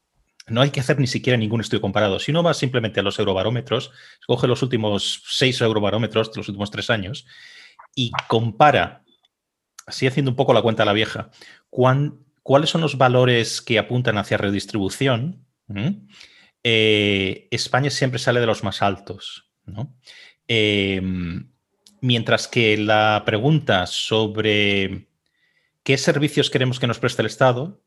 [0.48, 2.20] no hay que hacer ni siquiera ningún estudio comparado.
[2.20, 3.92] Si uno va simplemente a los eurobarómetros,
[4.28, 7.26] coge los últimos seis eurobarómetros de los últimos tres años
[7.96, 9.04] y compara,
[9.86, 11.30] así haciendo un poco la cuenta a la vieja,
[11.70, 15.46] cuáles son los valores que apuntan hacia redistribución,
[16.64, 19.50] eh, España siempre sale de los más altos.
[20.48, 21.50] Em,
[22.02, 25.08] mientras que la pregunta sobre
[25.84, 27.82] qué servicios queremos que nos preste el Estado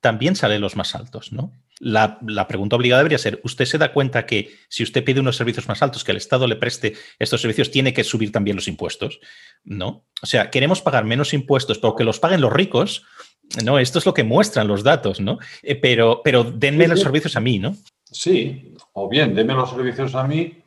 [0.00, 1.52] también sale de los más altos, ¿no?
[1.82, 5.66] La, pregunta obligada debería ser, ¿usted se da cuenta que si usted pide unos servicios
[5.66, 9.18] más altos, que el Estado le preste estos servicios, tiene que subir también los impuestos?
[9.64, 10.04] ¿No?
[10.22, 13.06] O sea, queremos pagar menos impuestos, pero que los paguen los ricos,
[13.64, 13.78] ¿no?
[13.78, 15.38] Esto es lo que muestran los datos, ¿no?
[15.62, 17.74] Eh, pero, pero denme los servicios a mí, ¿no?
[18.04, 20.62] Sí, o bien, denme los servicios a mí,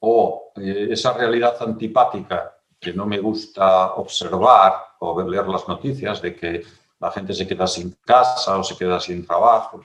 [0.00, 6.34] o eh, esa realidad antipática que no me gusta observar o leer las noticias de
[6.34, 6.64] que
[6.98, 9.80] la gente se queda sin casa o se queda sin trabajo,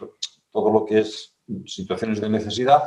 [0.56, 1.36] todo lo que es
[1.66, 2.82] situaciones de necesidad,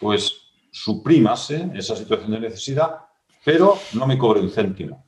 [0.00, 2.98] pues suprímase esa situación de necesidad,
[3.44, 5.06] pero no me cobre un céntimo.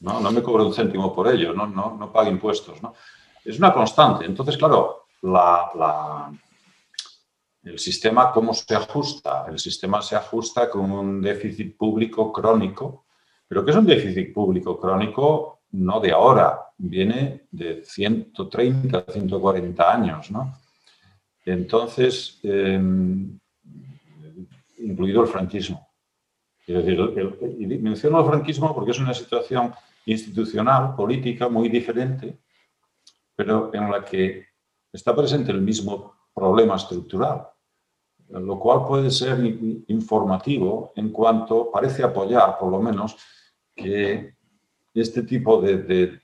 [0.00, 2.82] No, me cobre un céntimo por ello, no, no, no pague impuestos.
[2.82, 2.94] ¿no?
[3.44, 4.24] Es una constante.
[4.24, 6.32] Entonces, claro, la,
[7.62, 9.44] el sistema, ¿cómo se ajusta?
[9.46, 13.04] El sistema se ajusta con un déficit público crónico,
[13.46, 15.60] pero ¿qué es un déficit público crónico?
[15.72, 20.63] No de ahora, viene de 130, 140 años, ¿no?
[21.44, 23.38] Entonces, em,
[24.78, 25.88] incluido el franquismo.
[26.66, 29.74] y menciono el franquismo porque es una situación
[30.06, 32.38] institucional, política, muy diferente,
[33.36, 34.46] pero en la que
[34.90, 37.46] está presente el mismo problema estructural,
[38.30, 39.38] lo cual puede ser
[39.88, 43.16] informativo en cuanto parece apoyar, por lo menos,
[43.76, 44.36] que
[44.94, 46.18] este tipo de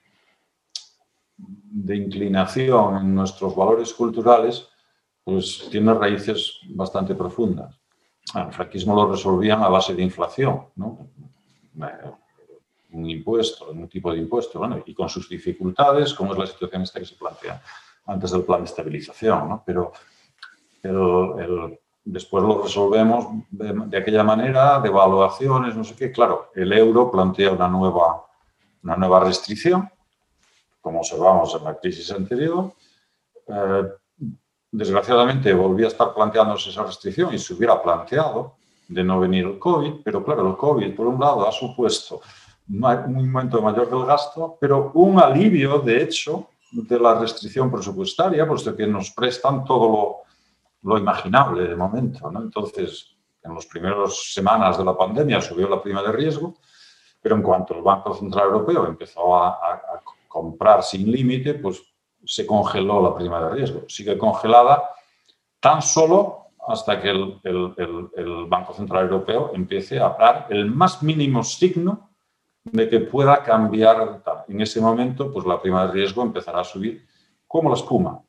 [1.73, 4.67] de inclinación en nuestros valores culturales,
[5.23, 7.79] pues tiene raíces bastante profundas.
[8.35, 11.07] El franquismo lo resolvían a base de inflación, ¿no?
[11.81, 12.11] Eh,
[12.91, 16.81] un impuesto, un tipo de impuesto, bueno, y con sus dificultades, como es la situación
[16.81, 17.61] esta que se plantea
[18.05, 19.63] antes del plan de estabilización, ¿no?
[19.65, 19.93] Pero
[22.03, 26.11] después lo resolvemos de, aquella manera, de evaluaciones, no sé qué.
[26.11, 28.25] Claro, el euro plantea una nueva,
[28.83, 29.89] una nueva restricción,
[30.81, 32.73] como observamos en la crisis anterior.
[33.47, 33.83] Eh,
[34.71, 38.55] desgraciadamente volvía a estar planteándose esa restricción y se hubiera planteado
[38.87, 42.21] de no venir el COVID, pero claro, el COVID por un lado ha supuesto
[42.67, 48.75] un momento mayor del gasto, pero un alivio de hecho de la restricción presupuestaria, puesto
[48.75, 50.19] que nos prestan todo
[50.83, 52.31] lo, imaginable de momento.
[52.31, 52.41] ¿no?
[52.41, 53.07] Entonces,
[53.43, 56.55] en las primeras semanas de la pandemia subió la prima de riesgo,
[57.21, 61.81] pero en cuanto el Banco Central Europeo empezó a, a comprar sin límite, pues
[62.25, 63.83] se congeló la prima de riesgo.
[63.87, 64.83] Sigue congelada
[65.59, 72.11] tan solo hasta que el, Banco Central Europeo empiece a dar el más mínimo signo
[72.63, 74.21] de que pueda cambiar.
[74.47, 77.05] En ese momento, pues la prima de riesgo empezará a subir
[77.47, 78.21] como la espuma.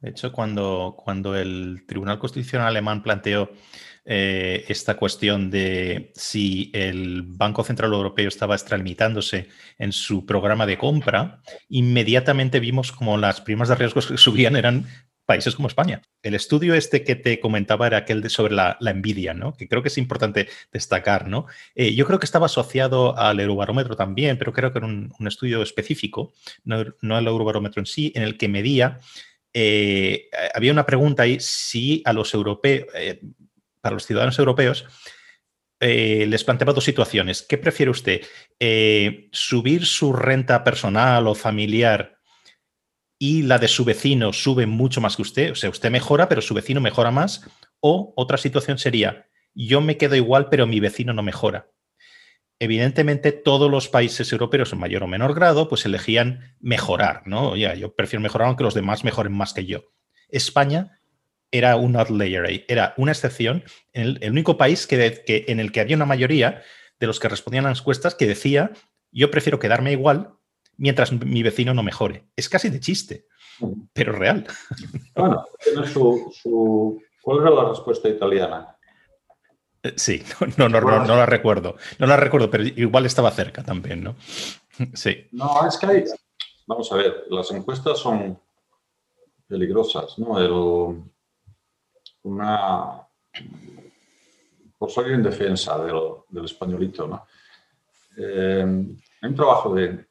[0.00, 3.50] De hecho, cuando, cuando el Tribunal Constitucional alemán planteó
[4.08, 9.48] eh, esta cuestión de si el Banco Central Europeo estaba extralimitándose
[9.78, 14.86] en su programa de compra, inmediatamente vimos como las primas de riesgos que subían eran
[15.24, 16.02] países como España.
[16.22, 19.54] El estudio este que te comentaba era aquel sobre la, envidia, ¿no?
[19.54, 21.26] que creo que es importante destacar.
[21.26, 21.46] ¿no?
[21.74, 25.62] Eh, yo creo que estaba asociado al Eurobarómetro también, pero creo que era un, estudio
[25.62, 26.32] específico,
[26.62, 29.00] no, no, al Eurobarómetro en sí, en el que medía,
[29.52, 32.86] eh, había una pregunta ahí, si a los europeos,
[33.86, 34.84] para los ciudadanos europeos,
[35.78, 37.46] eh, les planteaba dos situaciones.
[37.48, 38.22] ¿Qué prefiere usted?
[38.58, 42.18] Eh, ¿Subir su renta personal o familiar
[43.16, 45.52] y la de su vecino sube mucho más que usted?
[45.52, 47.48] O sea, usted mejora, pero su vecino mejora más.
[47.78, 51.70] O otra situación sería, yo me quedo igual, pero mi vecino no mejora.
[52.58, 57.54] Evidentemente, todos los países europeos, en mayor o menor grado, pues elegían mejorar, ¿no?
[57.54, 59.84] Ya, yo prefiero mejorar aunque los demás mejoren más que yo.
[60.28, 60.95] España
[61.50, 65.96] era un outlier era una excepción, el, el único país que, en el que había
[65.96, 66.62] una mayoría
[66.98, 68.72] de los que respondían a las encuestas que decía,
[69.12, 70.34] yo prefiero quedarme igual
[70.76, 72.26] mientras mi vecino no mejore.
[72.36, 73.26] Es casi de chiste,
[73.92, 74.46] pero real.
[75.14, 75.44] Bueno,
[77.22, 78.76] ¿cuál era la respuesta italiana?
[79.82, 80.22] Eh, sí,
[80.58, 81.76] no, no, no, no, la recuerdo.
[81.98, 84.16] No la recuerdo, pero igual estaba cerca también, ¿no?
[84.94, 85.26] Sí.
[85.32, 86.04] No, es que hay,
[86.66, 88.38] vamos a ver, las encuestas son
[89.48, 90.38] peligrosas, ¿no?
[90.38, 91.02] El,
[92.26, 93.06] una,
[94.76, 97.24] por salir en defensa del, españolito, ¿no?
[98.16, 98.86] Eh,
[99.22, 100.06] hay un trabajo de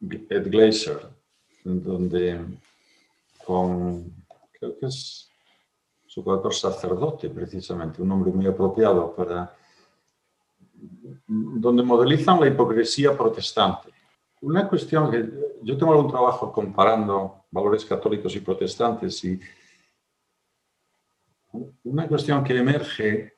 [0.00, 1.00] Ed Glazer,
[1.62, 2.40] donde
[3.44, 4.04] con,
[4.58, 5.28] creo que es
[6.06, 9.54] su coautor sacerdote, precisamente, un hombre muy apropiado para,
[11.26, 13.90] donde modelizan la hipocresía protestante.
[14.40, 15.28] Una cuestión que
[15.62, 19.38] yo tengo algún trabajo comparando valores católicos y protestantes y
[21.84, 23.34] una cuestión que emerge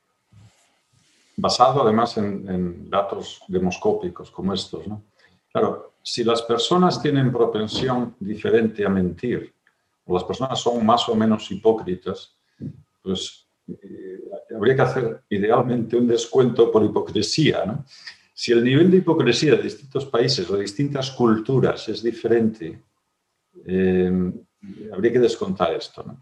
[1.36, 4.84] basado además en, datos demoscópicos como estos.
[5.50, 9.52] Claro, si las personas tienen propensión diferente a mentir,
[10.04, 12.36] o las personas son más o menos hipócritas,
[13.02, 14.20] pues eh,
[14.54, 17.84] habría que hacer idealmente un descuento por hipocresía.
[18.34, 22.82] Si el nivel de hipocresía de distintos países o de distintas culturas es diferente,
[23.66, 24.32] eh,
[24.92, 26.02] habría que descontar esto.
[26.02, 26.20] ¿no?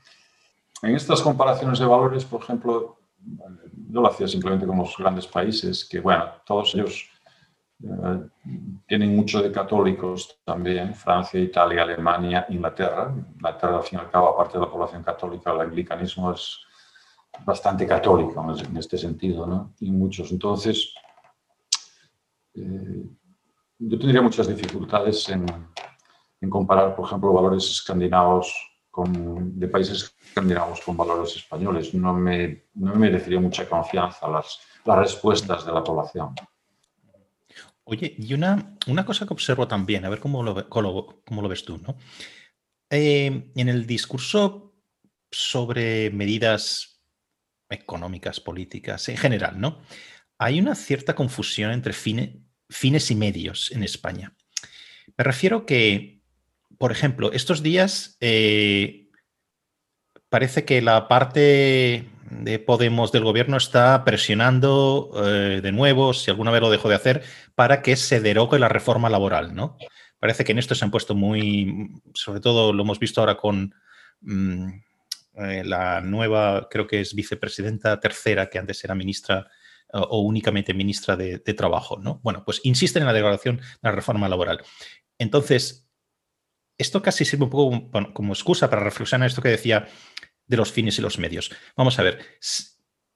[0.83, 5.85] En estas comparaciones de valores, por ejemplo, yo lo hacía simplemente con los grandes países,
[5.85, 7.09] que bueno, todos ellos
[7.83, 8.29] eh,
[8.87, 13.15] tienen mucho de católicos también, Francia, Italia, Alemania, Inglaterra.
[13.35, 16.61] Inglaterra, al fin y al cabo, aparte de la población católica, el anglicanismo es
[17.45, 19.73] bastante católico en este sentido, ¿no?
[19.81, 20.33] Y muchos.
[20.33, 20.95] Entonces,
[22.55, 23.07] eh,
[23.79, 25.47] yo tendría muchas dificultades en,
[26.41, 31.95] en comparar, por ejemplo, valores escandinavos de países escandinavos con valores españoles.
[31.95, 36.35] No me, no me merecería mucha confianza las, las respuestas de la población.
[37.85, 41.65] Oye, y una, una cosa que observo también, a ver cómo lo, cómo, lo ves
[41.65, 41.97] tú, ¿no?
[42.89, 44.75] Eh, en el discurso
[45.31, 47.03] sobre medidas
[47.69, 49.81] económicas, políticas, en general, ¿no?
[50.39, 54.35] Hay una cierta confusión entre fines y medios en España.
[55.17, 56.20] Me refiero que
[56.81, 59.11] por ejemplo, estos días eh,
[60.31, 66.51] parece que la parte de Podemos del gobierno está presionando eh, de nuevo, si alguna
[66.51, 67.23] vez lo dejó de hacer,
[67.55, 69.77] para que se derogue la reforma laboral, ¿no?
[70.19, 73.75] Parece que en esto se han puesto muy, sobre todo lo hemos visto ahora con
[74.23, 74.69] mm,
[75.35, 79.47] eh, la nueva, creo que es vicepresidenta tercera, que antes era ministra
[79.93, 82.21] o únicamente ministra de, Trabajo, ¿no?
[82.23, 84.63] Bueno, pues insisten en la derogación de la reforma laboral.
[85.19, 85.90] Entonces,
[86.81, 89.87] esto casi sirve un poco como, excusa para reflexionar esto que decía
[90.47, 91.51] de los fines y los medios.
[91.77, 92.19] Vamos a ver,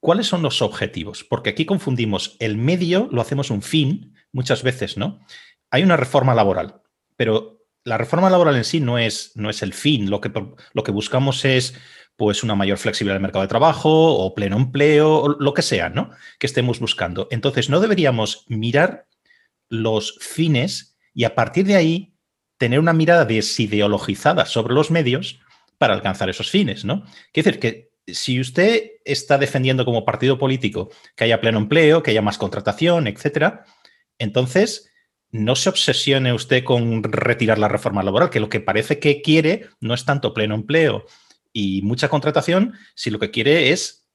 [0.01, 1.25] ¿cuáles son los objetivos?
[1.25, 5.21] Porque aquí confundimos el medio, lo hacemos un fin muchas veces, ¿no?
[5.71, 6.83] Hay una reforma laboral,
[7.17, 10.11] pero la reforma laboral en sí no es, no es el fin.
[10.11, 10.31] Lo que,
[10.73, 11.75] lo que buscamos es
[12.17, 15.89] pues una mayor flexibilidad del mercado de trabajo o pleno empleo, o lo que sea,
[15.89, 16.11] ¿no?
[16.39, 17.27] Que estemos buscando.
[17.31, 19.09] Entonces, no deberíamos mirar
[19.69, 22.14] los fines y a partir de ahí
[22.59, 25.41] tener una mirada desideologizada sobre los medios
[25.79, 27.05] para alcanzar esos fines, ¿no?
[27.33, 32.11] Quiere decir que si usted está defendiendo como partido político que haya pleno empleo, que
[32.11, 33.65] haya más contratación, etcétera,
[34.19, 34.91] entonces
[35.31, 39.67] no se obsesione usted con retirar la reforma laboral, que lo que parece que quiere
[39.81, 41.07] no es tanto pleno empleo
[41.53, 44.07] y mucha contratación, si lo que quiere es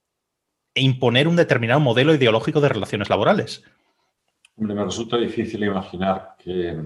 [0.75, 3.63] imponer un determinado modelo ideológico de relaciones laborales.
[4.55, 6.77] Hombre, me resulta difícil imaginar que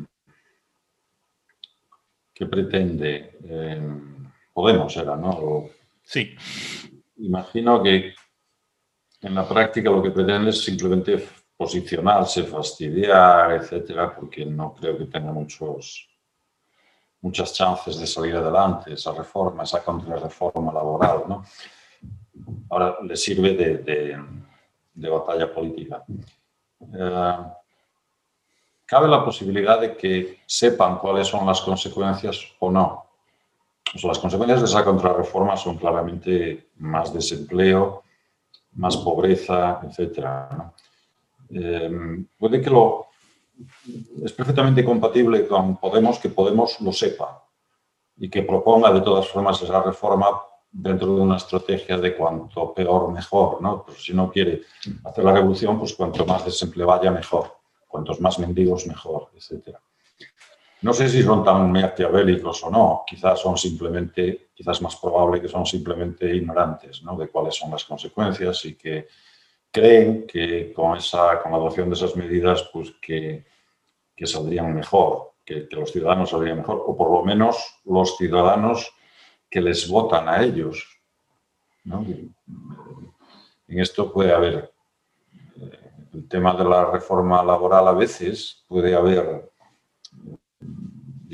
[2.33, 3.81] que pretende eh,
[4.53, 5.69] Podemos era, ¿no?
[6.03, 6.35] sí.
[7.17, 8.13] Imagino que
[9.21, 11.27] en la práctica lo que pretende es simplemente
[11.57, 16.07] posicionarse, fastidiar, etcétera, porque no creo que tenga muchos,
[17.21, 21.43] muchas chances de salir adelante esa reforma, esa contrarreforma laboral, ¿no?
[22.69, 24.17] Ahora le sirve de,
[24.93, 26.03] de, batalla política.
[26.93, 27.43] Eh,
[28.93, 33.05] cabe la posibilidad de que sepan cuáles son las consecuencias o no.
[34.03, 38.03] las consecuencias de esa contrarreforma son claramente más desempleo,
[38.73, 40.27] más pobreza, etc.
[41.49, 43.07] Eh, puede que lo
[44.23, 47.43] es perfectamente compatible con Podemos que Podemos lo sepa
[48.17, 50.39] y que proponga de todas formas esa reforma
[50.71, 53.85] dentro de una estrategia de cuanto peor mejor, ¿no?
[53.97, 54.61] Si no quiere
[55.03, 57.62] hacer la revolución, pues cuanto más desempleo haya mejor,
[57.93, 59.77] cuantos más mendigos mejor, etc.
[60.81, 65.47] No sé si son tan maquiavélicos o no, quizás son simplemente, quizás más probable que
[65.47, 67.15] son simplemente ignorantes ¿no?
[67.15, 69.07] de cuáles son las consecuencias y que
[69.71, 73.45] creen que con, esa, con la adopción de esas medidas pues que,
[74.15, 78.91] que saldrían mejor, que, que, los ciudadanos saldrían mejor, o por lo menos los ciudadanos
[79.51, 80.99] que les votan a ellos.
[81.83, 82.03] ¿no?
[83.67, 84.72] En esto puede haber
[86.13, 89.51] el tema de la reforma laboral a veces, puede haber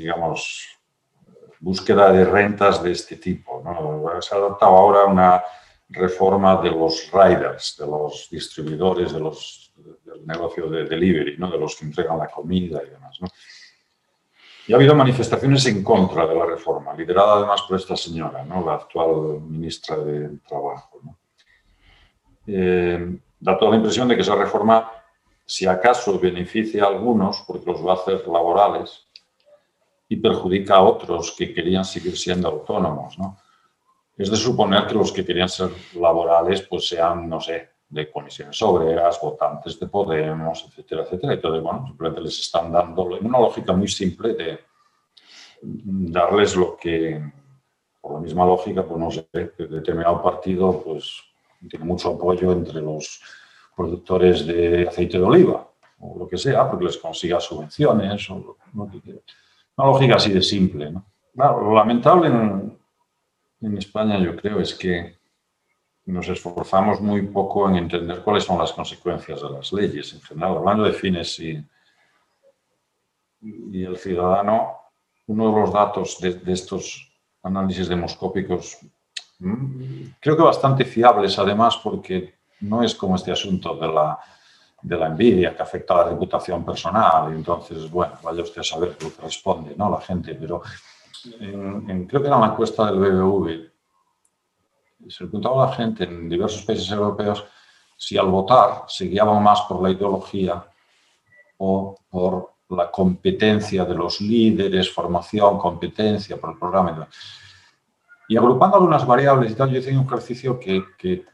[0.00, 0.66] digamos,
[1.60, 3.62] búsqueda de rentas de este tipo.
[4.20, 5.42] Se ha adoptado ahora una
[5.88, 11.50] reforma de los riders, de los distribuidores de los, del negocio de delivery, ¿no?
[11.50, 13.18] de los que entregan la comida y demás.
[14.66, 18.64] Y ha habido manifestaciones en contra de la reforma, liderada además por esta señora, ¿no?
[18.64, 21.00] la actual ministra de Trabajo.
[22.46, 24.92] Eh, da toda la impresión de que esa reforma,
[25.44, 29.08] si acaso beneficia a algunos, porque los va a hacer laborales,
[30.08, 33.18] y perjudica a otros que querían seguir siendo autónomos.
[33.18, 33.38] ¿no?
[34.18, 38.60] Es de suponer que los que querían ser laborales pues sean, no sé, de comisiones
[38.62, 41.34] obreras, votantes de Podemos, etcétera, etcétera.
[41.34, 44.60] Entonces, bueno, simplemente les están dando, una lógica muy simple de
[45.62, 47.22] darles lo que,
[48.00, 49.28] por la misma lógica, pues no sé,
[49.58, 51.22] determinado partido pues
[51.68, 53.20] tiene mucho apoyo entre los
[53.76, 55.68] productores de aceite de oliva
[56.00, 59.20] o lo que sea, porque les consiga subvenciones o lo que quiera.
[59.76, 60.90] Una lógica así de simple.
[60.90, 61.04] ¿no?
[61.34, 65.18] lo lamentable en, España, yo creo, es que
[66.06, 70.56] nos esforzamos muy poco en entender cuáles son las consecuencias de las leyes en general.
[70.56, 71.62] Hablando de fines y,
[73.42, 74.76] y el ciudadano,
[75.26, 78.78] uno de los datos de, estos análisis demoscópicos,
[80.20, 84.18] creo que bastante fiables además, porque no es como este asunto de la
[84.82, 87.32] de la envidia que afecta a la reputación personal.
[87.32, 89.90] Entonces, bueno, vaya usted a saber lo que responde ¿no?
[89.90, 90.34] la gente.
[90.34, 90.62] Pero
[91.40, 93.70] en, creo que era una encuesta del BBV,
[95.08, 97.44] se preguntaba a la gente en diversos países europeos
[97.96, 100.64] si al votar se guiaban más por la ideología
[101.58, 107.08] o por la competencia de los líderes, formación, competencia, por el programa.
[108.36, 111.24] Agrupando algunas variables y tal, yo hice un ejercicio que, que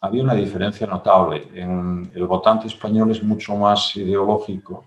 [0.00, 1.48] había una diferencia notable.
[1.54, 4.86] En el votante español es mucho más ideológico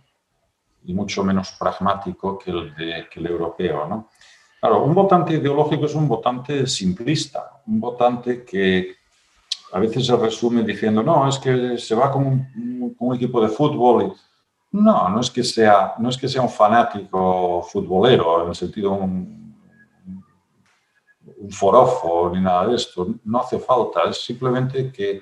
[0.84, 3.88] y mucho menos pragmático que el, de, que el europeo.
[3.88, 4.10] ¿no?
[4.60, 8.96] Claro, un votante ideológico es un votante simplista, un votante que
[9.74, 13.42] a veces se resume diciendo, no, es que se va con un, con un equipo
[13.42, 14.04] de fútbol.
[14.04, 14.78] Y...
[14.78, 18.92] No, no es, que sea, no es que sea un fanático futbolero, en el sentido
[18.92, 19.47] un,
[21.38, 23.16] un forofo ni nada de esto.
[23.26, 25.22] No hace falta, es simplemente que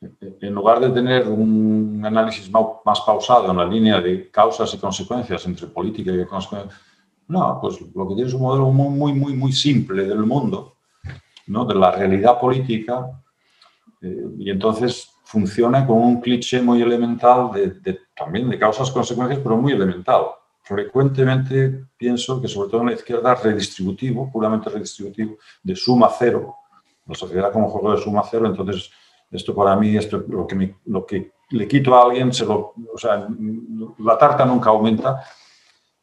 [0.00, 5.44] en lugar de tener un análisis más pausado en la línea de causas y consecuencias
[5.46, 6.80] entre política y consecuencias,
[7.26, 10.76] no, pues lo que tiene es un modelo muy, muy, muy simple del mundo,
[11.48, 11.64] ¿no?
[11.64, 13.10] de la realidad política,
[14.00, 19.56] eh, y entonces funciona con un cliché muy elemental de, también de causas consecuencias, pero
[19.56, 20.22] muy elemental
[20.68, 26.56] frecuentemente pienso que sobre todo en la izquierda redistributivo, puramente redistributivo, de suma cero,
[27.06, 28.90] la sociedad como juego de suma cero, entonces
[29.30, 32.98] esto para mí, esto, lo, que lo que le quito a alguien, se lo, o
[32.98, 33.26] sea,
[33.98, 35.22] la tarta nunca aumenta.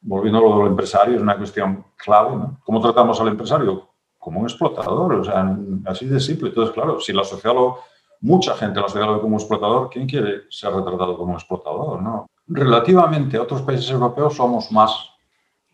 [0.02, 2.36] Volviendo a lo del empresario, es una cuestión clave.
[2.36, 2.60] ¿no?
[2.64, 3.90] ¿Cómo tratamos al empresario?
[4.20, 6.50] Como un explotador, o sea, así de simple.
[6.50, 7.80] Entonces, claro, si la sociedad lo,
[8.22, 12.02] mucha gente la sociedad lo ve como explotador, ¿quién quiere ser retratado como explotador?
[12.04, 12.28] ¿no?
[12.48, 14.92] Relativamente a otros países europeos somos más,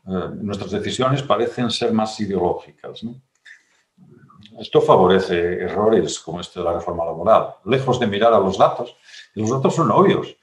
[0.08, 3.02] eh, nuestras decisiones parecen ser más ideológicas.
[4.60, 8.96] Esto favorece errores como este de la reforma laboral, lejos de mirar a los datos.
[9.36, 10.36] los datos son obvios.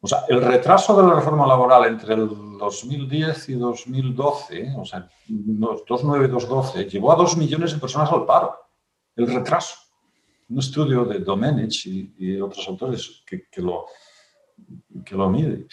[0.00, 2.28] O sea, el retraso de la reforma laboral entre el
[2.58, 8.54] 2010 y 2012, o sea, 2009-2012, llevó a dos millones de personas al paro.
[9.16, 9.76] El retraso.
[10.48, 13.86] Un estudio de Domenech y, otros autores que, lo,
[15.04, 15.66] que lo mide.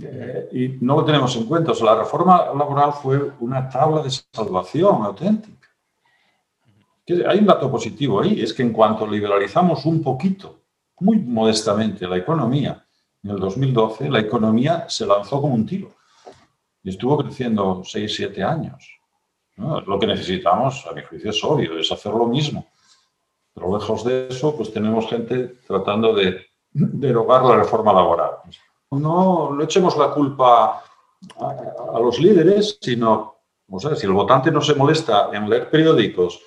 [0.00, 1.72] Eh, y no lo tenemos en cuenta.
[1.72, 5.68] O sea, la reforma laboral fue una tabla de salvación auténtica.
[7.28, 10.60] Hay un dato positivo ahí, es que en cuanto liberalizamos un poquito
[11.00, 12.86] muy modestamente la economía.
[13.22, 15.94] En el 2012 la economía se lanzó como un tiro
[16.82, 18.88] y estuvo creciendo 6, 7 años.
[19.56, 22.66] Lo que necesitamos, a mi juicio, es obvio, es hacer lo mismo.
[23.54, 28.30] Pero lejos de eso, pues tenemos gente tratando de derogar la reforma laboral.
[28.90, 30.82] No le echemos la culpa
[31.38, 33.36] a, los líderes, sino,
[33.68, 36.40] o sea, si el votante no se molesta en leer periódicos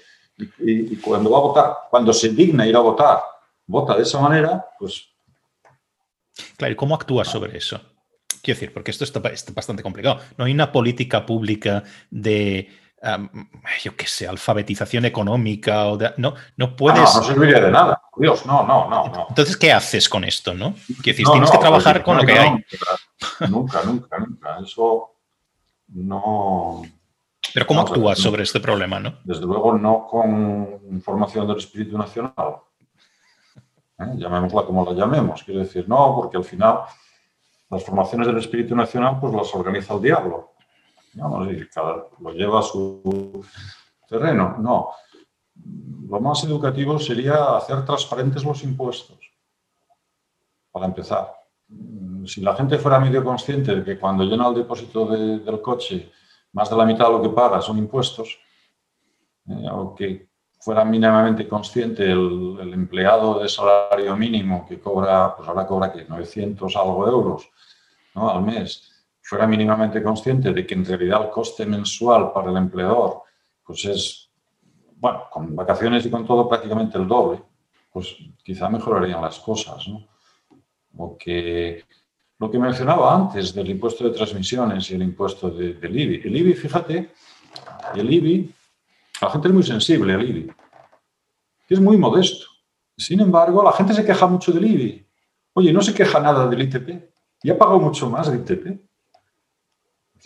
[0.60, 3.20] y, cuando va a votar, cuando se digna ir a votar,
[3.66, 5.10] vota de esa manera, pues...
[6.58, 7.80] Claro, ¿y cómo actúa sobre eso?
[8.42, 10.20] Quiero decir, porque esto está, bastante complicado.
[10.38, 12.70] No hay una política pública de,
[13.82, 17.00] yo qué sé, alfabetización económica o de, no, no puedes...
[17.00, 18.02] No, no, serviría de nada.
[18.18, 20.74] Dios, no, no, no, Entonces, ¿qué haces con esto, no?
[21.02, 22.66] Quiero decir, tienes que trabajar con lo que hay.
[23.50, 24.60] Nunca, nunca, nunca.
[24.64, 25.12] Eso
[25.90, 26.82] no...
[27.54, 29.20] Pero ¿cómo actúas sobre este problema, no?
[29.24, 32.34] Desde luego no con información del espíritu nacional.
[34.00, 34.14] ¿eh?
[34.16, 35.44] llamémosla como la llamemos.
[35.44, 36.80] Quiero decir, no, porque al final
[37.70, 40.55] las formaciones del espíritu nacional pues las organiza el diablo.
[41.16, 43.44] Y cada, lo lleva a su
[44.08, 44.58] terreno.
[44.60, 44.90] No.
[46.10, 49.18] Lo más educativo sería hacer transparentes los impuestos.
[50.72, 51.34] Para empezar.
[52.26, 56.12] Si la gente fuera medio consciente de que cuando llena el depósito del coche,
[56.54, 58.38] más de la mitad de lo que paga son impuestos,
[59.48, 65.68] eh, o que fuera mínimamente consciente el, empleado de salario mínimo que cobra, pues ahora
[65.68, 67.50] cobra que 900 algo euros
[68.16, 68.30] ¿no?
[68.32, 68.95] al mes,
[69.26, 73.24] fuera mínimamente consciente de que en realidad el coste mensual para el empleador
[73.66, 74.30] pues es,
[74.98, 77.42] bueno, con vacaciones y con todo prácticamente el doble,
[77.92, 79.84] pues quizá mejorarían las cosas.
[80.98, 81.84] O que
[82.38, 86.28] lo que mencionaba antes del impuesto de transmisiones y el impuesto de, del IBI.
[86.28, 87.10] El IBI, fíjate,
[87.96, 88.54] el IBI
[89.22, 90.52] la gente es muy sensible al IBI.
[91.68, 92.46] Es muy modesto.
[92.96, 95.06] Sin embargo, la gente se queja mucho del IBI.
[95.54, 97.10] Oye, no se queja nada del ITP.
[97.42, 98.85] Y ha pagado mucho más de ITP.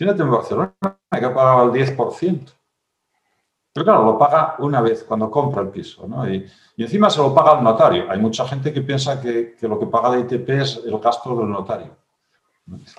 [0.00, 2.52] Fíjate en Barcelona, que ha pagado el 10%.
[3.74, 6.08] Pero claro, lo paga una vez cuando compra el piso.
[6.08, 6.26] ¿no?
[6.26, 8.10] Y, encima se lo paga al notario.
[8.10, 11.36] Hay mucha gente que piensa que, que, lo que paga de ITP es el gasto
[11.36, 11.94] del notario.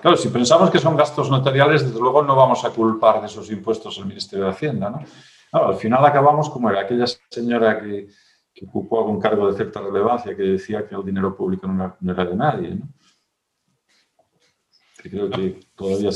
[0.00, 3.50] Claro, si pensamos que son gastos notariales, desde luego no vamos a culpar de esos
[3.50, 4.88] impuestos al Ministerio de Hacienda.
[4.88, 5.00] ¿no?
[5.58, 8.06] al final acabamos como era aquella señora que,
[8.64, 12.36] ocupó algún cargo de cierta relevancia que decía que el dinero público no era, de
[12.36, 12.78] nadie.
[15.10, 16.10] Creo que todavía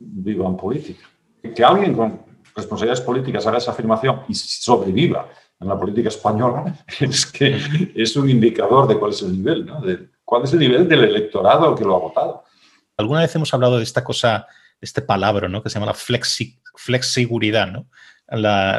[0.00, 1.08] viva en política.
[1.54, 2.20] Que alguien con
[2.56, 5.28] responsabilidades políticas haga esa afirmación y sobreviva
[5.60, 7.58] en la política española es que
[7.94, 11.74] es un indicador de cuál es el nivel, de cuál es el nivel del electorado
[11.74, 12.44] que lo ha votado.
[12.96, 14.46] Alguna vez hemos hablado de esta cosa,
[14.80, 15.62] de este palabra, ¿no?
[15.62, 17.88] que se llama la flexi, flexiguridad, ¿no?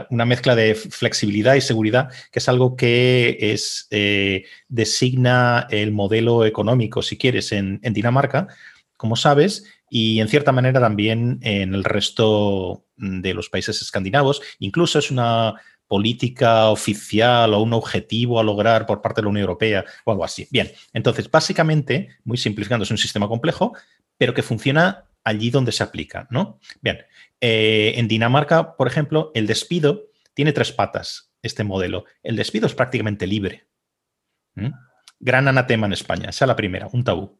[0.09, 6.45] una mezcla de flexibilidad y seguridad, que es algo que es, eh, designa el modelo
[6.45, 8.47] económico, si quieres, en, Dinamarca,
[8.97, 14.41] como sabes, y en cierta manera también en el resto de los países escandinavos.
[14.59, 15.55] Incluso es una
[15.87, 20.25] política oficial o un objetivo a lograr por parte de la Unión Europea o algo
[20.25, 20.47] así.
[20.51, 23.73] Bien, entonces, básicamente, muy simplificando, es un sistema complejo,
[24.17, 26.59] pero que funciona allí donde se aplica, ¿no?
[26.81, 26.99] Bien,
[27.41, 32.05] eh, en Dinamarca, por ejemplo, el despido tiene tres patas, este modelo.
[32.23, 33.67] El despido es prácticamente libre.
[35.19, 37.39] Gran anatema en España, esa es la primera, un tabú.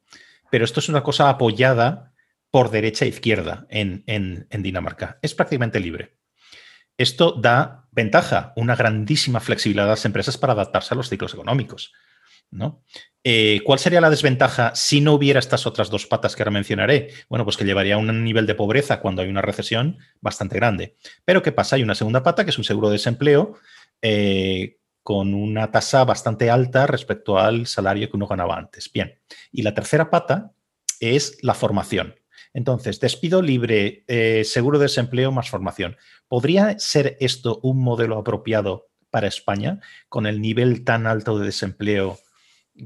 [0.52, 2.14] Pero esto es una cosa apoyada
[2.52, 5.20] por derecha e izquierda en, Dinamarca.
[5.22, 6.18] Es prácticamente libre.
[6.98, 11.92] Esto da ventaja, una grandísima flexibilidad a las empresas para adaptarse a los ciclos económicos.
[12.52, 12.84] ¿no?
[13.24, 17.10] Eh, ¿Cuál sería la desventaja si no hubiera estas otras dos patas que ahora mencionaré?
[17.28, 20.96] Bueno, pues que llevaría a un nivel de pobreza cuando hay una recesión bastante grande.
[21.26, 21.76] Pero ¿qué pasa?
[21.76, 23.58] Hay una segunda pata, que es un seguro de desempleo,
[24.02, 28.92] eh, con una tasa bastante alta respecto al salario que uno ganaba antes.
[28.92, 29.14] Bien.
[29.52, 30.54] Y la tercera pata
[31.00, 32.16] es la formación.
[32.56, 35.96] Entonces, despido libre, eh, seguro de desempleo más formación.
[36.28, 39.80] ¿Podría ser esto un modelo apropiado para España
[40.10, 42.18] con el nivel tan alto de desempleo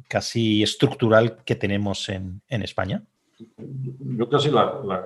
[0.09, 3.01] casi estructural que tenemos en, España?
[3.37, 4.51] Yo casi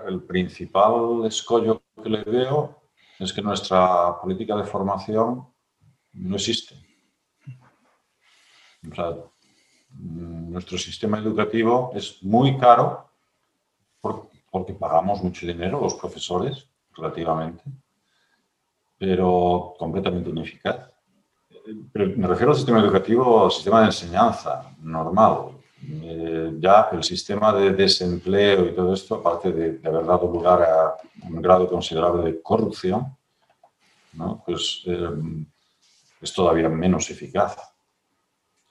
[0.07, 2.89] el principal escollo que le veo
[3.19, 5.45] es que nuestra política de formación
[6.13, 6.82] no existe.
[9.99, 13.09] Nuestro sistema educativo es muy caro
[14.51, 17.63] porque pagamos mucho dinero los profesores, relativamente,
[18.97, 20.91] pero completamente ineficaz.
[21.95, 25.53] me refiero al sistema educativo, al sistema de enseñanza normal.
[25.85, 30.95] Eh, ya el sistema de desempleo y todo esto, aparte de, haber dado lugar a
[31.27, 33.17] un grado considerable de corrupción,
[34.45, 35.09] pues eh,
[36.21, 37.57] es todavía menos eficaz.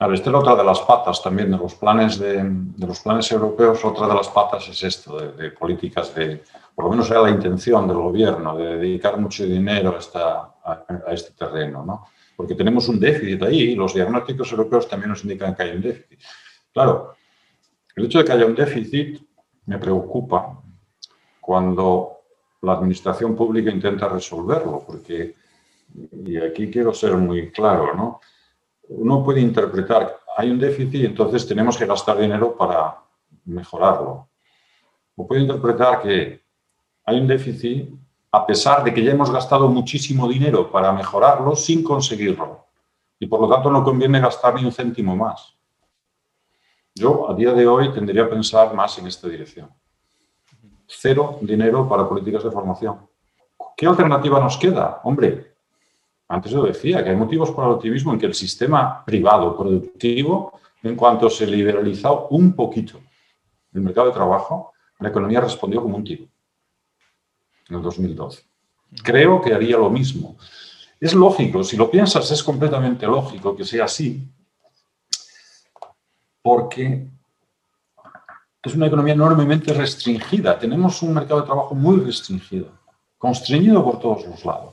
[0.03, 2.43] Claro, esta es otra de las patas también de los planes, de,
[2.77, 3.85] los planes europeos.
[3.85, 6.43] Otra de las patas es esto, de, políticas de,
[6.75, 11.13] por lo menos era la intención del gobierno, de dedicar mucho dinero a, esta, a,
[11.13, 12.07] este terreno, ¿no?
[12.35, 15.81] Porque tenemos un déficit ahí y los diagnósticos europeos también nos indican que hay un
[15.81, 16.19] déficit.
[16.73, 17.15] Claro,
[17.95, 19.25] el hecho de que haya un déficit
[19.67, 20.61] me preocupa
[21.39, 22.17] cuando
[22.61, 25.33] la administración pública intenta resolverlo, porque,
[26.25, 28.19] y aquí quiero ser muy claro, ¿no?
[28.89, 32.99] Uno puede interpretar, hay un déficit y entonces tenemos que gastar dinero para
[33.45, 34.29] mejorarlo.
[35.15, 36.43] O puede interpretar que
[37.05, 37.89] hay un déficit
[38.31, 42.65] a pesar de que ya hemos gastado muchísimo dinero para mejorarlo sin conseguirlo.
[43.19, 45.55] Y por lo tanto no conviene gastar ni un céntimo más.
[46.95, 49.69] Yo a día de hoy tendría a pensar más en esta dirección.
[50.87, 53.07] Cero dinero para políticas de formación.
[53.77, 54.99] ¿Qué alternativa nos queda?
[55.03, 55.52] Hombre,
[56.33, 60.59] antes lo decía, que hay motivos para el optimismo en que el sistema privado productivo,
[60.81, 62.99] en cuanto se liberalizó un poquito
[63.71, 66.25] el mercado de trabajo, la economía respondió como un tiro
[67.69, 68.43] en el 2012.
[69.03, 70.35] Creo que haría lo mismo.
[70.99, 74.27] Es lógico, si lo piensas, es completamente lógico que sea así,
[76.41, 77.07] porque
[78.63, 80.57] es una economía enormemente restringida.
[80.57, 82.71] Tenemos un mercado de trabajo muy restringido,
[83.19, 84.72] constreñido por todos los lados.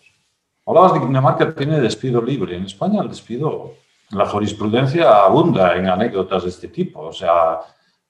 [0.66, 2.56] Hablabas de que Dinamarca tiene despido libre.
[2.56, 3.74] En España el despido,
[4.10, 7.00] la jurisprudencia abunda en anécdotas de este tipo.
[7.00, 7.60] O sea,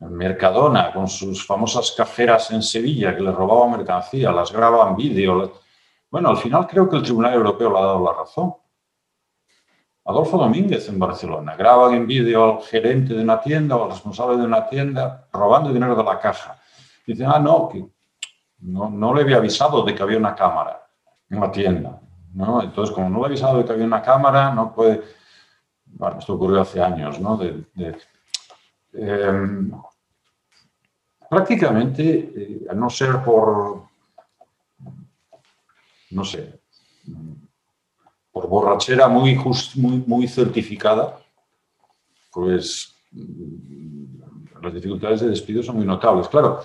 [0.01, 5.53] Mercadona con sus famosas cajeras en Sevilla que le robaban mercancía, las graban vídeo.
[6.11, 8.55] Bueno, al final creo que el Tribunal Europeo le ha dado la razón.
[10.07, 11.55] Adolfo Domínguez en Barcelona.
[11.55, 15.71] Graban en vídeo al gerente de una tienda o al responsable de una tienda robando
[15.71, 16.59] dinero de la caja.
[17.07, 17.85] Dicen, ah, no, que
[18.61, 20.83] no, no le había avisado de que había una cámara
[21.29, 22.01] en la tienda.
[22.35, 22.63] ¿No?
[22.63, 25.03] Entonces, como no le avisado de que había una cámara, no puede...
[25.87, 27.39] Bueno, esto ocurrió hace años, ¿no?
[28.93, 29.73] Em,
[31.29, 33.83] prácticamente, eh, a no ser por,
[36.11, 36.61] no sé,
[38.33, 39.37] por borrachera muy,
[39.77, 41.21] muy, muy certificada,
[42.33, 42.97] pues
[44.63, 46.29] las dificultades de despido son muy notables.
[46.29, 46.63] Claro,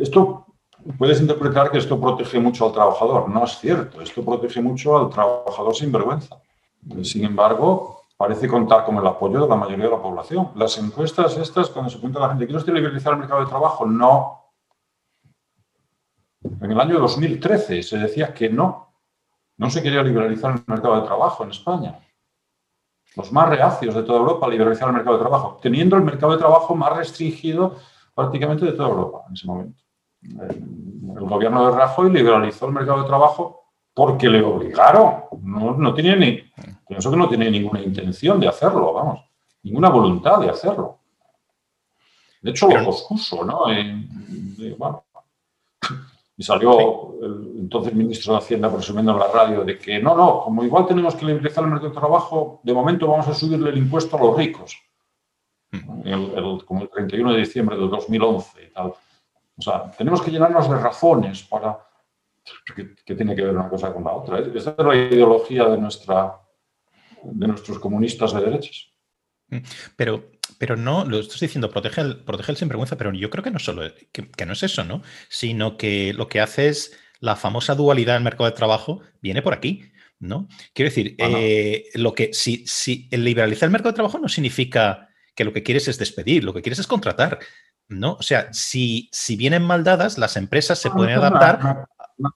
[0.00, 0.47] esto
[0.96, 3.28] puedes interpretar que esto protege mucho al trabajador.
[3.28, 6.40] No es cierto, esto protege mucho al trabajador sin vergüenza.
[7.02, 10.50] Sin embargo, parece contar con el apoyo de la mayoría de la población.
[10.54, 13.48] Las encuestas estas, cuando se pregunta a la gente, ¿quiere usted liberalizar el mercado de
[13.48, 13.86] trabajo?
[13.86, 14.44] No.
[16.60, 18.94] En el año 2013 se decía que no.
[19.56, 21.98] No se quería liberalizar el mercado de trabajo en España.
[23.16, 26.32] Los más reacios de toda Europa a liberalizar el mercado de trabajo, teniendo el mercado
[26.32, 27.76] de trabajo más restringido
[28.14, 29.87] prácticamente de toda Europa en ese momento
[30.36, 33.64] el gobierno de Rajoy liberalizó el mercado de trabajo
[33.94, 35.24] porque le obligaron.
[35.42, 36.40] No, no tenía ni,
[36.86, 39.24] pienso que no tiene ninguna intención de hacerlo, vamos,
[39.62, 40.98] ninguna voluntad de hacerlo.
[42.40, 43.72] De hecho, lo pospuso, ¿no?
[43.72, 44.06] Y,
[46.40, 50.62] salió el entonces ministro de Hacienda presumiendo en la radio de que no, no, como
[50.62, 54.16] igual tenemos que liberalizar el mercado de trabajo, de momento vamos a subirle el impuesto
[54.16, 54.76] a los ricos.
[55.70, 56.60] Mm.
[56.64, 58.94] como el 31 de diciembre de 2011 y tal.
[59.58, 61.78] O sea, tenemos que llenarnos de razones para...
[62.74, 64.38] que, tiene que ver una cosa con la otra?
[64.38, 66.40] Esa es la ideología de, nuestra,
[67.22, 68.92] de nuestros comunistas de derechas.
[69.48, 69.58] Mm,
[69.96, 73.50] pero, pero no, lo estás diciendo, protege el, protege el sinvergüenza, pero yo creo que
[73.50, 73.82] no solo,
[74.12, 75.02] que, no es eso, ¿no?
[75.28, 79.54] Sino que lo que hace es la famosa dualidad del mercado de trabajo viene por
[79.54, 79.90] aquí,
[80.20, 80.46] ¿no?
[80.72, 85.08] Quiero decir, eh, lo que si, si el liberalizar el mercado de trabajo no significa
[85.34, 87.38] que lo que quieres es despedir, lo que quieres es contratar.
[87.88, 88.12] ¿No?
[88.14, 91.88] O sea, si, si vienen mal dadas, las empresas se pueden adaptar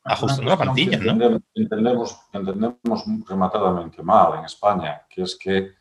[0.05, 1.40] ajustando la plantilla, ¿no?
[1.55, 5.72] Entendemos, entendemos rematadamente mal en España, que es que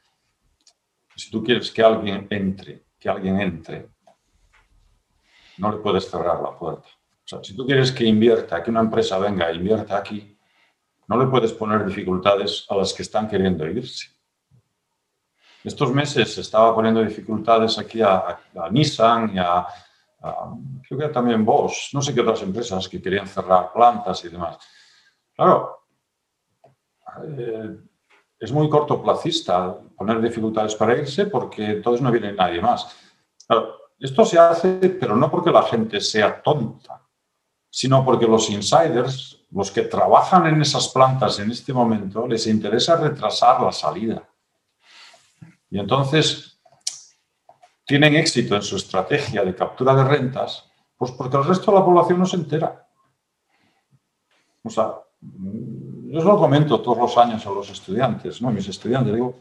[1.15, 3.89] si tú quieres que alguien entre, que alguien entre,
[5.57, 6.87] no le puedes cerrar la puerta.
[7.23, 10.37] O sea, si tú quieres que invierta, que una empresa venga e invierta aquí,
[11.07, 14.07] no le puedes poner dificultades a las que están queriendo irse.
[15.63, 18.39] Estos meses se estaba poniendo dificultades aquí a,
[18.71, 19.65] Nissan y a,
[20.87, 24.57] creo que también Bosch, no sé qué otras empresas que querían cerrar plantas y demás.
[25.35, 25.85] Claro,
[27.37, 27.77] eh,
[28.39, 32.97] es muy cortoplacista poner dificultades para irse porque entonces no viene nadie más.
[33.99, 37.07] esto se hace, pero no porque la gente sea tonta,
[37.69, 42.95] sino porque los insiders, los que trabajan en esas plantas en este momento, les interesa
[42.95, 44.27] retrasar la salida.
[45.71, 46.61] Y entonces
[47.85, 51.85] tienen éxito en su estrategia de captura de rentas, pues porque el resto de la
[51.85, 52.87] población no se entera.
[54.63, 58.51] O sea, yo os lo comento todos los años a los estudiantes, ¿no?
[58.51, 59.39] Mis estudiantes, digo,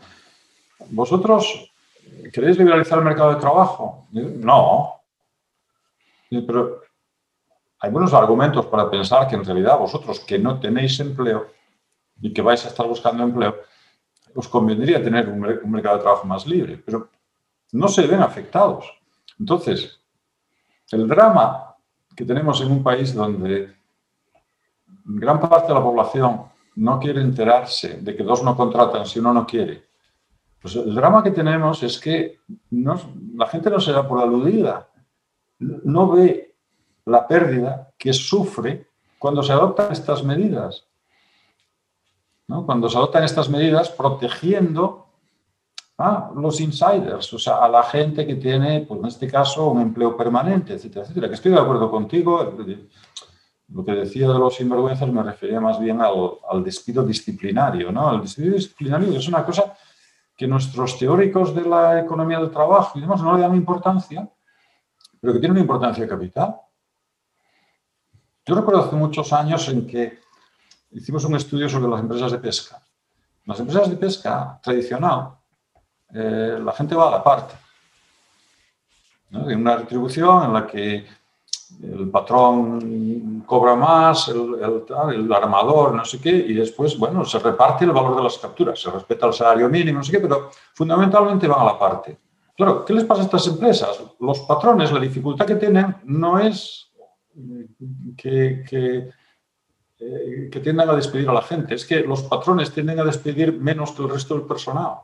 [0.90, 1.72] ¿vosotros
[2.32, 4.06] queréis liberalizar el mercado de trabajo?
[4.12, 4.94] no.
[6.30, 6.80] Pero
[7.80, 11.48] hay buenos argumentos para pensar que en realidad vosotros que no tenéis empleo
[12.20, 13.56] y que vais a estar buscando empleo,
[14.34, 17.08] os convendría tener un, mercado de trabajo más libre, pero
[17.72, 18.92] no se ven afectados.
[19.38, 20.00] Entonces,
[20.90, 21.76] el drama
[22.14, 23.74] que tenemos en un país donde
[25.04, 26.42] gran parte de la población
[26.76, 29.88] no quiere enterarse de que dos no contratan si uno no quiere.
[30.60, 34.88] Pues el drama que tenemos es que la gente no se da por aludida,
[35.58, 36.54] no ve
[37.06, 40.86] la pérdida que sufre cuando se adoptan estas medidas.
[42.66, 45.06] Cuando se adoptan estas medidas protegiendo
[45.98, 49.80] a los insiders, o sea, a la gente que tiene, pues en este caso, un
[49.80, 51.28] empleo permanente, etcétera, etcétera.
[51.28, 52.54] Que estoy de acuerdo contigo,
[53.68, 57.92] lo que decía de los sinvergüenzas me refería más bien al, despido disciplinario.
[57.92, 58.14] ¿no?
[58.14, 59.76] El despido disciplinario es una cosa
[60.36, 64.28] que nuestros teóricos de la economía del trabajo y demás no le dan importancia,
[65.20, 66.56] pero que tiene una importancia capital.
[68.46, 70.18] Yo recuerdo hace muchos años en que
[70.92, 72.82] hicimos un estudio sobre las empresas de pesca.
[73.46, 75.30] Las empresas de pesca tradicional,
[76.12, 77.54] eh, la gente va a la parte.
[79.30, 79.48] ¿no?
[79.48, 81.06] Hay una retribución en la que
[81.82, 87.92] el patrón cobra más, el, armador, no sé qué, y después, bueno, se reparte el
[87.92, 91.60] valor de las capturas, se respeta el salario mínimo, no sé qué, pero fundamentalmente van
[91.60, 92.18] a la parte.
[92.56, 94.02] Claro, ¿qué les pasa a estas empresas?
[94.18, 96.90] Los patrones, la dificultad que tienen no es
[98.16, 99.10] que,
[100.00, 103.52] eh, que tiendan a despedir a la gente, es que los patrones tienden a despedir
[103.52, 104.94] menos que el resto del personal.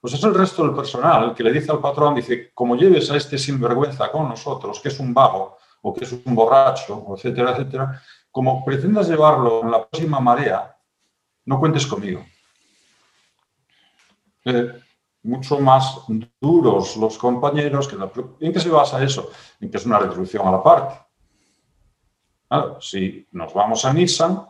[0.00, 3.16] Pues es el resto del personal que le dice al patrón, dice, como lleves a
[3.16, 8.02] este sinvergüenza con nosotros, que es un vago, o que es un borracho, etcétera, etcétera,
[8.30, 10.76] como pretendas llevarlo en la próxima marea,
[11.44, 12.24] no cuentes conmigo.
[14.44, 14.72] Eh,
[15.22, 16.00] mucho más
[16.40, 17.88] duros los compañeros.
[17.88, 17.96] Que
[18.40, 19.30] ¿En qué se basa eso?
[19.60, 20.94] En que es una retribución a la parte.
[22.80, 24.46] Si nos vamos a Nissan,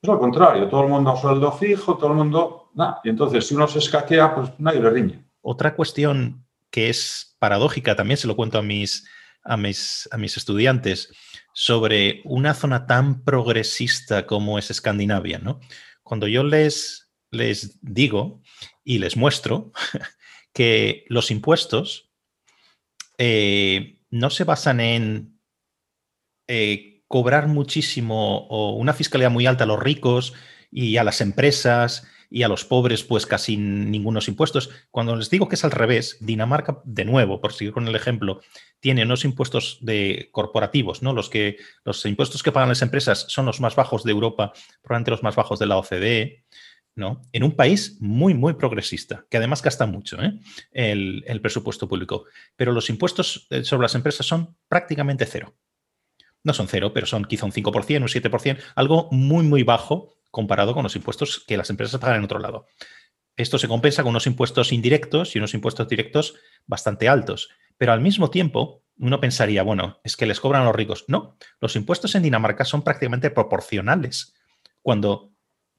[0.00, 2.70] es lo contrario, todo el mundo a sueldo fijo, todo el mundo...
[3.04, 5.24] y entonces, si uno se escaquea, pues nadie le riñe.
[5.40, 9.06] Otra cuestión que es paradójica, también se lo cuento a mis
[9.46, 11.12] a mis, a mis estudiantes
[11.54, 15.38] sobre una zona tan progresista como es Escandinavia.
[15.38, 15.60] ¿no?
[16.02, 18.42] Cuando yo les, les digo
[18.84, 19.72] y les muestro
[20.52, 22.10] que los impuestos
[23.18, 25.40] eh, no se basan en
[26.48, 30.34] eh, cobrar muchísimo o una fiscalidad muy alta a los ricos
[30.70, 34.70] y a las empresas y a los pobres pues casi ningunos impuestos.
[34.90, 38.40] Cuando les digo que es al revés, Dinamarca, de nuevo, por seguir con el ejemplo,
[38.80, 41.12] tiene unos impuestos de corporativos, ¿no?
[41.12, 44.52] Los, que, los impuestos que pagan las empresas son los más bajos de Europa,
[44.82, 46.44] probablemente los más bajos de la OCDE,
[46.96, 47.22] ¿no?
[47.32, 50.38] En un país muy, muy progresista, que además gasta mucho ¿eh?
[50.72, 52.24] el, el presupuesto público.
[52.56, 55.54] Pero los impuestos eh, sobre las empresas son prácticamente cero.
[56.46, 60.74] No son cero, pero son quizá un 5%, un 7%, algo muy, muy bajo comparado
[60.74, 62.68] con los impuestos que las empresas pagan en otro lado.
[63.36, 67.48] Esto se compensa con unos impuestos indirectos y unos impuestos directos bastante altos.
[67.76, 71.04] Pero al mismo tiempo, uno pensaría, bueno, es que les cobran a los ricos.
[71.08, 74.32] No, los impuestos en Dinamarca son prácticamente proporcionales.
[74.82, 75.32] Cuando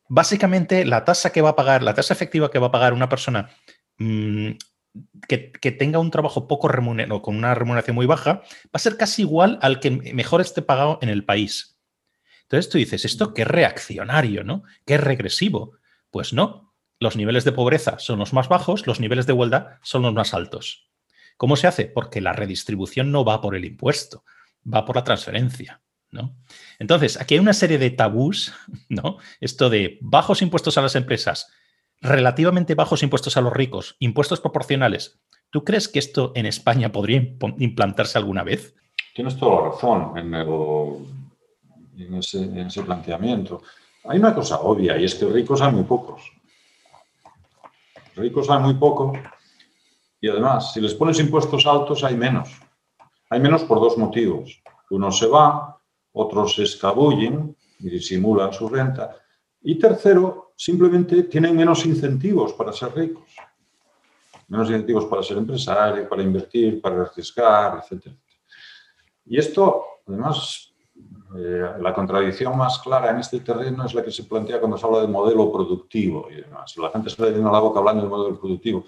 [0.10, 3.08] básicamente la tasa que va a pagar, la tasa efectiva que va a pagar una
[3.08, 3.50] persona
[4.00, 4.52] mm,
[5.28, 8.98] que, que, tenga un trabajo poco remunerado, con una remuneración muy baja, va a ser
[8.98, 11.78] casi igual al que mejor esté pagado en el país.
[12.44, 14.64] Entonces tú dices, esto qué reaccionario, ¿no?
[14.86, 15.74] Qué regresivo.
[16.10, 20.02] Pues no, los niveles de pobreza son los más bajos, los niveles de igualdad son
[20.04, 20.90] los más altos.
[21.36, 21.86] ¿Cómo se hace?
[21.86, 24.24] Porque la redistribución no va por el impuesto,
[24.72, 25.82] va por la transferencia.
[26.12, 26.36] ¿no?
[26.80, 28.54] Entonces, aquí hay una serie de tabús,
[28.90, 29.18] ¿no?
[29.40, 31.52] Esto de bajos impuestos a las empresas,
[32.02, 35.20] relativamente bajos impuestos a los ricos, impuestos proporcionales.
[35.50, 38.76] ¿Tú crees que esto en España podría implantarse alguna vez?
[39.14, 40.18] Tienes toda la razón.
[40.18, 40.48] En el
[41.98, 43.62] en ese, planteamiento.
[44.06, 46.32] Hay una cosa obvia y es que ricos hay muy pocos.
[48.16, 49.18] Ricos hay muy pocos
[50.20, 52.50] y además, si les pones impuestos altos hay menos.
[53.30, 54.62] Hay menos por dos motivos.
[54.90, 55.62] Unos se van,
[56.14, 59.16] otros se escabullen y disimulan su renta
[59.70, 63.36] Y tercero, simplemente tienen menos incentivos para ser ricos.
[64.48, 68.14] Menos incentivos para ser empresario, para invertir, para arriesgar, etc.
[69.26, 70.74] Y esto, además,
[71.36, 74.86] eh, la contradicción más clara en este terreno es la que se plantea cuando se
[74.86, 76.74] habla de modelo productivo y demás.
[76.78, 78.86] La gente se le la boca hablando del modelo productivo.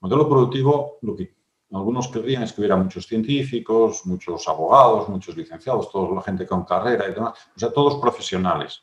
[0.00, 1.34] Modelo productivo, lo que
[1.72, 6.66] algunos querrían es que hubiera muchos científicos, muchos abogados, muchos licenciados, toda la gente con
[6.66, 8.82] carrera y demás, o sea, todos profesionales.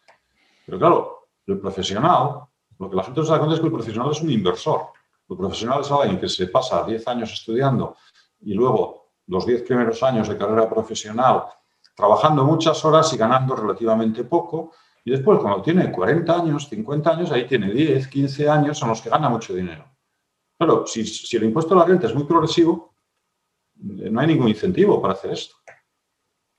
[0.65, 1.18] Pero claro,
[1.53, 2.41] el profesional,
[2.77, 4.81] lo que la gente no se da cuenta es que el profesional es un inversor.
[5.29, 7.95] El profesional es alguien que se pasa 10 años estudiando
[8.41, 11.43] y luego los 10 primeros años de carrera profesional
[11.99, 14.71] trabajando muchas horas y ganando relativamente poco.
[15.03, 19.01] Y después, cuando tiene 40 años, 50 años, ahí tiene 10, 15 años en los
[19.01, 19.83] que gana mucho dinero.
[20.57, 21.03] Claro, si,
[21.35, 22.95] el impuesto a la renta es muy progresivo,
[23.75, 25.55] eh, no hay ningún incentivo para hacer esto.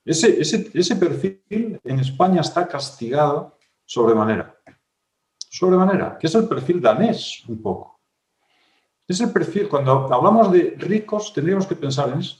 [0.04, 4.59] Ese, ese, perfil en España está castigado sobremanera.
[5.50, 8.00] Sobremanera, que es el perfil danés un poco.
[9.06, 12.36] Es el perfil, cuando hablamos de ricos, tendríamos que pensar en eso.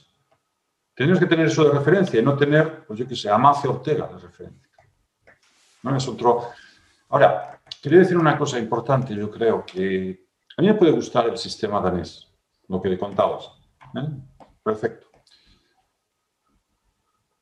[0.95, 4.07] Tendríamos que tener eso de referencia y no tener, pues yo qué sé, Amancio Ortega
[4.07, 4.69] de referencia.
[5.83, 6.51] No es otro.
[7.09, 11.37] Ahora, quería decir una cosa importante, yo creo que a mí me puede gustar el
[11.37, 12.29] sistema danés,
[12.69, 13.51] lo que le contabas.
[13.95, 14.07] ¿eh?
[14.63, 15.07] Perfecto.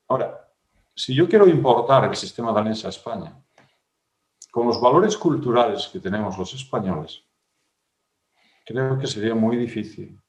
[0.07, 0.49] Ahora,
[0.95, 3.39] si yo quiero importar el sistema danés a España,
[4.52, 7.24] con los valores culturales que tenemos los españoles,
[8.66, 10.20] creo que sería muy difícil.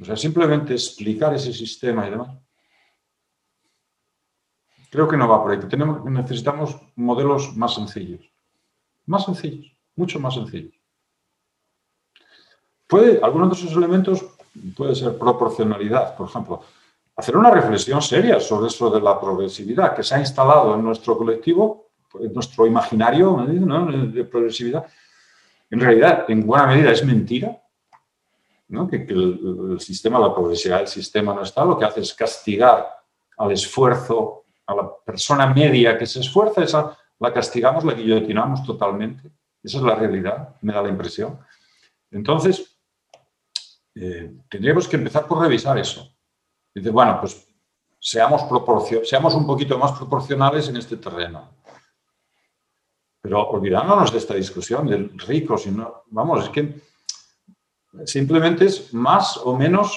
[0.00, 2.36] O sea, simplemente explicar ese sistema y demás.
[4.90, 5.60] Creo que no va por ahí.
[5.60, 8.20] Tenemos, necesitamos modelos más sencillos.
[9.06, 10.74] Más sencillos, mucho más sencillos.
[12.86, 14.22] Puede, algunos de esos elementos
[14.76, 16.62] puede ser proporcionalidad, por ejemplo.
[17.16, 21.16] Hacer una reflexión seria sobre eso de la progresividad que se ha instalado en nuestro
[21.16, 21.81] colectivo,
[22.32, 24.86] nuestro imaginario de progresividad.
[25.70, 27.56] En realidad, en buena medida es mentira,
[28.90, 32.86] que, el, sistema, la progresividad del sistema no está, lo que hace es castigar
[33.36, 39.30] al esfuerzo, a la persona media que se esfuerza, esa la castigamos, la guillotinamos totalmente.
[39.62, 41.38] Esa es la realidad, me da la impresión.
[42.10, 42.76] Entonces,
[43.94, 46.12] eh, tendríamos que empezar por revisar eso.
[46.74, 47.46] Dice, bueno, pues
[48.00, 48.42] seamos,
[49.04, 51.48] seamos un poquito más proporcionales en este terreno.
[53.22, 56.74] Pero olvidándonos de esta discusión del rico, si no, vamos, es que
[58.04, 59.96] simplemente es más o menos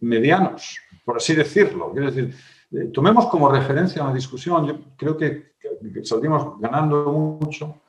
[0.00, 1.92] medianos, por así decirlo.
[1.92, 2.34] Quiero decir,
[2.72, 5.54] eh, tomemos como referencia una discusión, yo creo que,
[6.02, 7.82] salimos ganando mucho.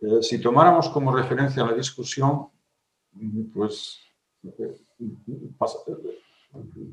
[0.00, 2.48] Eh, si tomáramos como referencia la discusión,
[3.54, 4.00] pues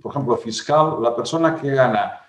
[0.01, 2.19] por ejemplo, fiscal, la persona que gana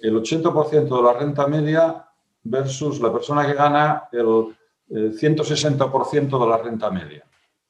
[0.00, 2.11] el 80% de la renta media
[2.42, 4.56] versus la persona que gana el
[4.88, 7.24] 160% de la renta media.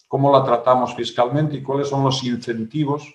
[0.08, 3.14] ¿Cómo la tratamos fiscalmente y cuáles son los incentivos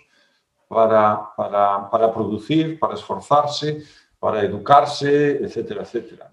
[0.68, 3.84] para, para, producir, para esforzarse,
[4.20, 6.30] para educarse, etcétera, etcétera?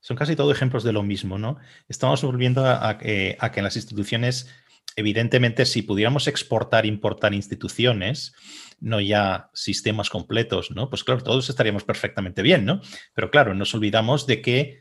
[0.00, 1.56] Son casi todos ejemplos de lo mismo, ¿no?
[1.88, 4.48] Estamos volviendo a que en las instituciones
[4.96, 8.34] evidentemente, si pudiéramos exportar, importar instituciones,
[8.80, 10.90] no ya sistemas completos, ¿no?
[10.90, 12.80] Pues claro, todos estaríamos perfectamente bien, ¿no?
[13.14, 14.80] Pero claro, nos olvidamos de que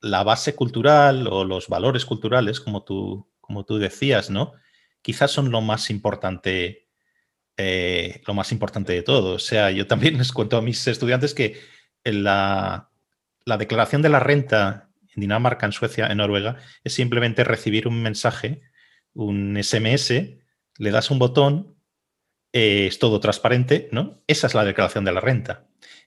[0.00, 4.52] la base cultural o los valores culturales, como tú, como tú decías, ¿no?
[5.02, 6.88] Quizás son lo más importante,
[7.56, 9.34] eh, lo más importante de todo.
[9.34, 11.60] O sea, yo también les cuento a mis estudiantes que
[12.04, 12.90] la,
[13.44, 18.02] la declaración de la renta en Dinamarca, en Suecia, en Noruega, es simplemente recibir un
[18.02, 18.62] mensaje
[19.18, 20.10] un SMS,
[20.78, 21.76] le das un botón,
[22.52, 24.22] eh, es todo transparente, ¿no?
[24.26, 25.66] Esa es la declaración de la renta.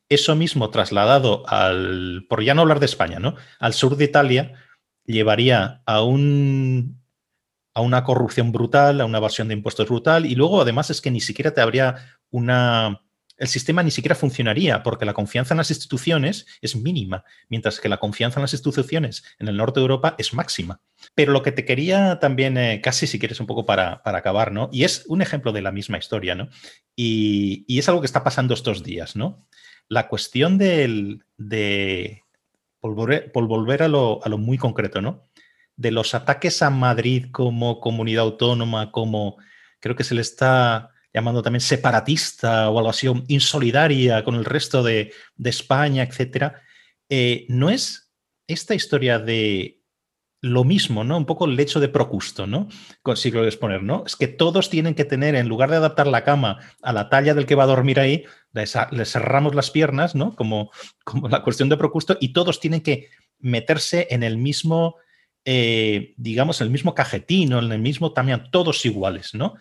[0.09, 3.35] Eso mismo trasladado al, por ya no hablar de España, ¿no?
[3.59, 4.53] Al sur de Italia,
[5.05, 7.01] llevaría a un
[7.73, 11.09] a una corrupción brutal, a una evasión de impuestos brutal, y luego además es que
[11.09, 13.01] ni siquiera te habría una,
[13.41, 17.89] el sistema ni siquiera funcionaría porque la confianza en las instituciones es mínima, mientras que
[17.89, 20.79] la confianza en las instituciones en el norte de Europa es máxima.
[21.15, 24.69] Pero lo que te quería también, eh, casi si quieres un poco para, acabar, ¿no?
[24.71, 26.49] Y es un ejemplo de la misma historia, ¿no?
[26.95, 29.47] Y, es algo que está pasando estos días, ¿no?
[29.87, 32.21] La cuestión del, de,
[32.79, 35.27] por volver, a, lo, a lo muy concreto, ¿no?
[35.77, 39.37] De los ataques a Madrid como comunidad autónoma, como
[39.79, 44.83] creo que se le está llamando también separatista o algo así, insolidaria con el resto
[44.83, 45.13] de,
[45.43, 46.61] España, etcétera,
[47.09, 48.11] eh, no es
[48.47, 49.81] esta historia de
[50.41, 51.17] lo mismo, ¿no?
[51.17, 52.67] Un poco el hecho de Procusto, ¿no?
[53.03, 54.03] Consigo exponer, ¿no?
[54.07, 57.35] Es que todos tienen que tener, en lugar de adaptar la cama a la talla
[57.35, 60.35] del que va a dormir ahí, le cerramos las piernas, ¿no?
[60.35, 60.71] Como,
[61.03, 63.09] como la cuestión de Procusto, y todos tienen que
[63.39, 64.95] meterse en el mismo,
[65.45, 69.55] eh, digamos, en el mismo cajetín o en el mismo también, todos iguales, ¿no?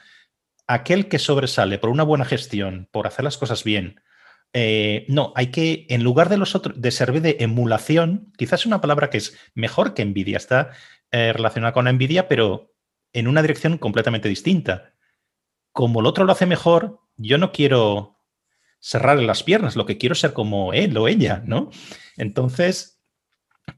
[0.70, 4.00] Aquel que sobresale por una buena gestión, por hacer las cosas bien,
[4.52, 8.80] eh, no, hay que, en lugar de los otros, de servir de emulación, quizás una
[8.80, 10.70] palabra que es mejor que envidia, está
[11.10, 12.72] eh, relacionada con la envidia, pero
[13.12, 14.94] en una dirección completamente distinta.
[15.72, 18.20] Como el otro lo hace mejor, yo no quiero
[18.78, 21.70] cerrarle las piernas, lo que quiero es ser como él o ella, ¿no?
[22.16, 23.02] Entonces,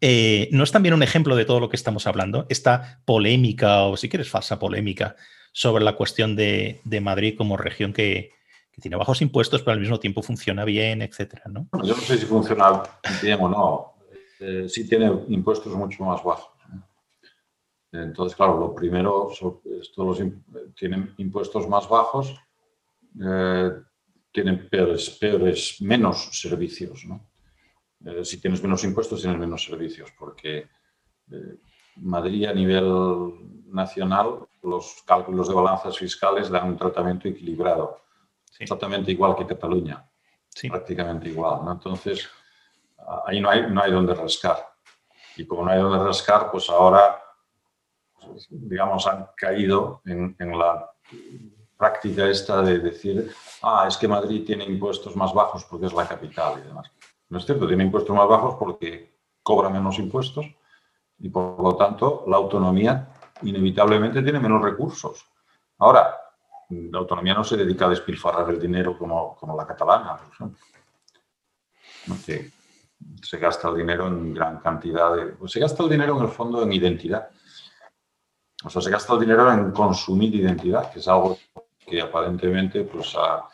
[0.02, 2.44] eh, ¿no es también un ejemplo de todo lo que estamos hablando?
[2.51, 5.16] Esta polémica, o si quieres falsa polémica,
[5.53, 8.31] sobre la cuestión de Madrid como región que,
[8.81, 11.69] tiene bajos impuestos, pero al mismo tiempo funciona bien, etcétera, ¿no?
[11.85, 12.83] yo no sé si funciona
[13.23, 13.93] bien o no.
[14.41, 16.51] Eh, sí tiene impuestos mucho más bajos.
[17.93, 19.31] Entonces, claro, lo primero,
[19.81, 20.19] estos
[20.74, 22.35] tienen impuestos más bajos,
[23.23, 23.70] eh,
[24.33, 27.05] tienen peores, peores, menos servicios.
[27.05, 27.29] ¿no?
[28.07, 30.66] Eh, si tienes menos impuestos, tienes menos servicios, porque
[31.97, 38.02] Madrid a nivel nacional, los cálculos de balanzas fiscales dan un tratamiento equilibrado
[38.59, 40.09] exactamente igual que Cataluña,
[40.68, 41.64] prácticamente igual.
[41.64, 41.72] ¿no?
[41.72, 42.28] Entonces,
[43.26, 44.59] ahí no hay, no hay donde rascar.
[45.36, 47.20] Y como no hay donde rascar, pues ahora,
[48.20, 50.90] pues, digamos, han caído en, en la
[51.76, 53.32] práctica esta de decir,
[53.62, 56.93] ah, es que Madrid tiene impuestos más bajos porque es la capital y demás.
[57.28, 60.47] No es cierto, tiene impuestos más bajos porque cobra menos impuestos
[61.18, 63.09] y por lo tanto la autonomía
[63.42, 65.24] inevitablemente tiene menos recursos.
[65.78, 66.16] Ahora,
[66.68, 70.59] la autonomía no se dedica a despilfarrar el dinero como, como la catalana, por ejemplo.
[73.22, 75.36] Se gasta el dinero en gran cantidad de...
[75.46, 77.28] Se gasta el dinero en el fondo en identidad.
[78.64, 81.38] O sea, se gasta el dinero en consumir identidad, que es algo
[81.78, 83.44] que aparentemente pues, a,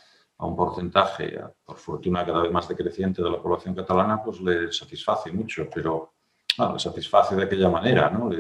[0.41, 5.33] un porcentaje, por fortuna cada vez más decreciente de la población catalana, pues le satisface
[5.33, 6.13] mucho, pero
[6.59, 8.31] no, le satisface de aquella manera, ¿no?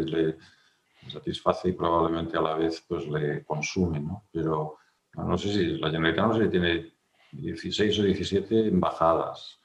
[1.07, 4.25] Satisface y probablemente a la vez pues le consume, ¿no?
[4.33, 4.77] Pero
[5.15, 6.93] no sé si la Generalitat no sé si tiene
[7.33, 9.59] 16 o 17 embajadas.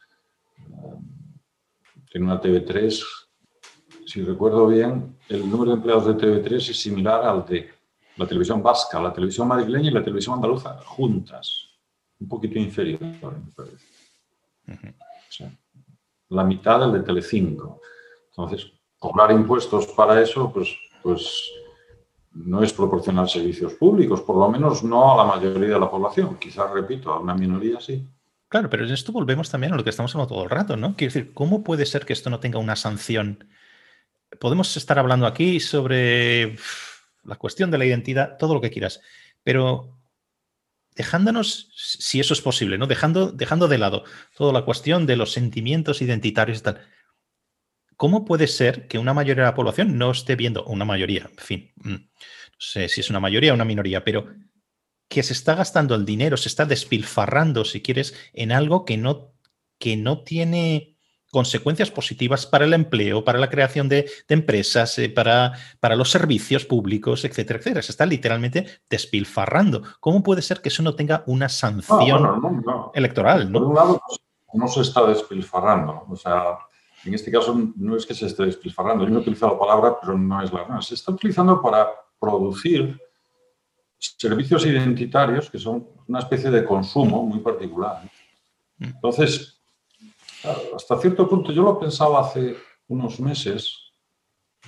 [0.59, 0.95] Eh,
[2.11, 3.03] tiene una TV3,
[4.05, 7.69] si recuerdo bien, el número de empleados de TV3 es similar al de
[8.17, 11.69] la televisión vasca, la televisión madrileña y la televisión andaluza juntas.
[12.19, 13.85] Un poquito inferior, me parece.
[16.29, 17.81] la mitad del de Telecinco.
[18.29, 20.69] Entonces, cobrar impuestos para eso, pues
[21.03, 21.51] pues
[22.31, 26.37] no es proporcionar servicios públicos, por lo menos no a la mayoría de la población.
[26.39, 28.07] Quizás, repito, a una minoría sí.
[28.47, 30.95] Claro, pero en esto volvemos también a lo que estamos hablando todo el rato, ¿no?
[30.95, 33.47] Quiero decir, ¿cómo puede ser que esto no tenga una sanción?
[34.39, 36.57] Podemos estar hablando aquí sobre
[37.23, 39.01] la cuestión de la identidad, todo lo que quieras,
[39.43, 39.97] pero
[40.95, 42.87] dejándonos, si eso es posible, ¿no?
[42.87, 44.03] Dejando, dejando de lado
[44.35, 46.81] toda la cuestión de los sentimientos identitarios y tal.
[48.03, 51.37] ¿Cómo puede ser que una mayoría de la población no esté viendo, una mayoría, en
[51.37, 54.27] fin, mm, no sé si es una mayoría o una minoría, pero
[55.07, 59.31] que se está gastando el dinero, se está despilfarrando, si quieres, en algo que no,
[59.79, 60.97] que no tiene
[61.31, 66.65] consecuencias positivas para el empleo, para la creación de, empresas, eh, para, para, los servicios
[66.65, 67.83] públicos, etcétera, etcétera.
[67.83, 69.81] Se está literalmente despilfarrando.
[70.01, 73.49] ¿Cómo puede ser que eso no tenga una sanción electoral?
[73.49, 74.01] Por un lado,
[74.55, 76.05] no se está despilfarrando.
[76.09, 76.57] O sea,
[77.05, 79.97] en este caso no es que se esté despilfarrando, yo no he utilizado la palabra,
[79.99, 80.81] pero no es la verdad.
[80.81, 81.89] Se está utilizando para
[82.19, 82.99] producir
[83.97, 88.09] servicios identitarios que son una especie de consumo muy particular.
[88.79, 89.61] Entonces,
[90.75, 92.55] hasta cierto punto, yo lo pensaba hace
[92.87, 93.91] unos meses,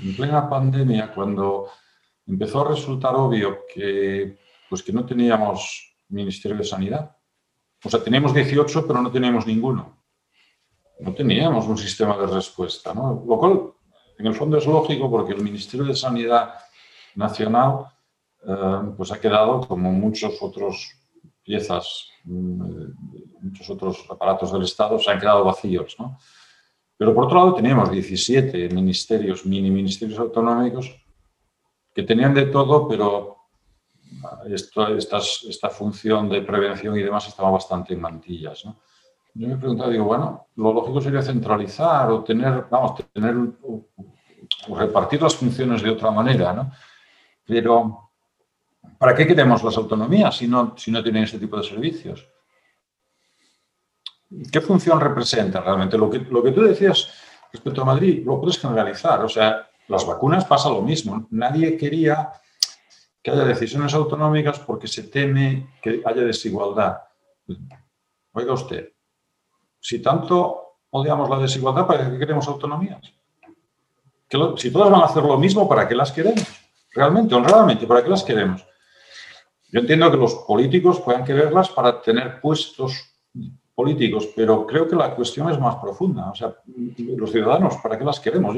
[0.02, 1.70] en plena pandemia, cuando
[2.28, 4.38] empezó a resultar obvio que,
[4.70, 7.16] pues que no teníamos Ministerio de Sanidad.
[7.84, 10.05] O sea, teníamos 18, pero no teníamos ninguno
[11.00, 13.24] no teníamos un sistema de respuesta, ¿no?
[13.28, 13.74] Lo cual,
[14.18, 16.56] en el fondo, es lógico porque el Ministerio de Sanidad
[17.16, 17.88] Nacional
[18.48, 20.92] eh, pues ha quedado como muchos otros
[21.44, 22.86] piezas, mm,
[23.42, 26.18] muchos otros aparatos del Estado se han quedado vacíos, ¿no?
[26.98, 30.96] Pero por otro lado teníamos 17 ministerios, mini ministerios autonómicos,
[31.94, 33.36] que tenían de todo, pero
[34.48, 35.20] esta,
[35.50, 38.78] esta función de prevención y demás estaba bastante en mantillas, ¿no?
[39.36, 43.86] Yo me he preguntado, digo, bueno, lo lógico sería centralizar o tener, vamos, tener o,
[44.78, 46.72] repartir las funciones de otra manera, ¿no?
[47.46, 48.12] Pero,
[48.98, 52.26] ¿para qué queremos las autonomías si no, si no tienen ese tipo de servicios?
[54.52, 55.98] ¿Qué función representa realmente?
[55.98, 57.10] Lo que, lo que tú decías
[57.52, 59.24] respecto a Madrid, lo puedes generalizar.
[59.24, 61.28] O sea, las vacunas pasa lo mismo.
[61.32, 62.32] Nadie quería
[63.22, 67.00] que haya decisiones autonómicas porque se teme que haya desigualdad.
[68.32, 68.95] Oiga usted,
[69.86, 73.02] si tanto odiamos la desigualdad, ¿para qué queremos autonomías?
[74.58, 76.44] si todas van a hacer lo mismo, ¿para qué las queremos?
[76.92, 78.66] Realmente, honradamente, ¿para qué las queremos?
[79.72, 83.16] Yo entiendo que los políticos puedan quererlas para tener puestos
[83.76, 86.32] políticos, pero creo que la cuestión es más profunda.
[86.32, 86.56] O sea,
[86.98, 88.58] los ciudadanos, ¿para qué las queremos?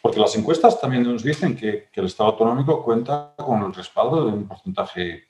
[0.00, 4.32] Porque las encuestas también nos dicen que, el Estado autonómico cuenta con el respaldo de
[4.32, 5.24] un porcentaje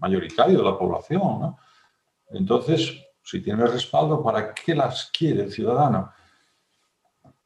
[0.00, 1.54] mayoritario de la población.
[2.30, 6.12] Entonces, si tiene respaldo, ¿para qué las quiere el ciudadano?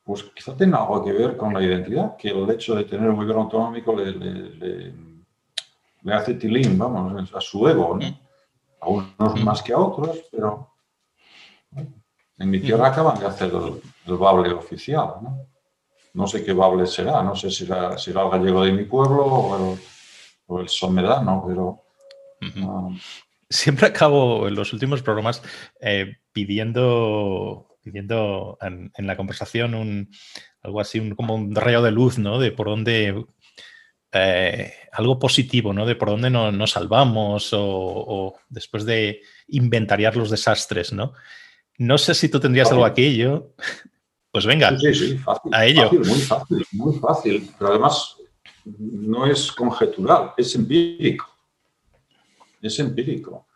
[0.02, 3.16] Pues quizá tenga algo que ver con la identidad, que el hecho de tener un
[3.16, 4.92] gobierno autonómico le,
[6.12, 8.18] hace tilín, vamos, a su ego, ¿no?
[8.80, 10.72] A unos más que a otros, pero
[12.38, 15.46] en mi tierra acaban de hacer el, bable oficial, ¿no?
[16.14, 19.72] No sé qué bable será, no sé si será, el gallego de mi pueblo o
[19.74, 19.78] el,
[20.46, 21.84] o el somedano, pero...
[22.64, 22.88] Ah,
[23.50, 25.42] Siempre acabo en los últimos programas
[25.80, 30.10] eh, pidiendo, pidiendo en, la conversación un,
[30.62, 32.38] algo así, un, como un rayo de luz, ¿no?
[32.38, 33.24] De por dónde
[34.12, 35.86] eh, algo positivo, ¿no?
[35.86, 41.14] De por dónde nos salvamos o, después de inventariar los desastres, ¿no?
[41.78, 43.54] No sé si tú tendrías algo aquello.
[44.30, 45.90] Pues venga, sí, sí, fácil, a ello.
[45.90, 47.50] muy fácil, muy fácil.
[47.58, 48.16] Pero además
[48.66, 51.26] no es conjetural, es empírico
[52.62, 53.46] es empírico.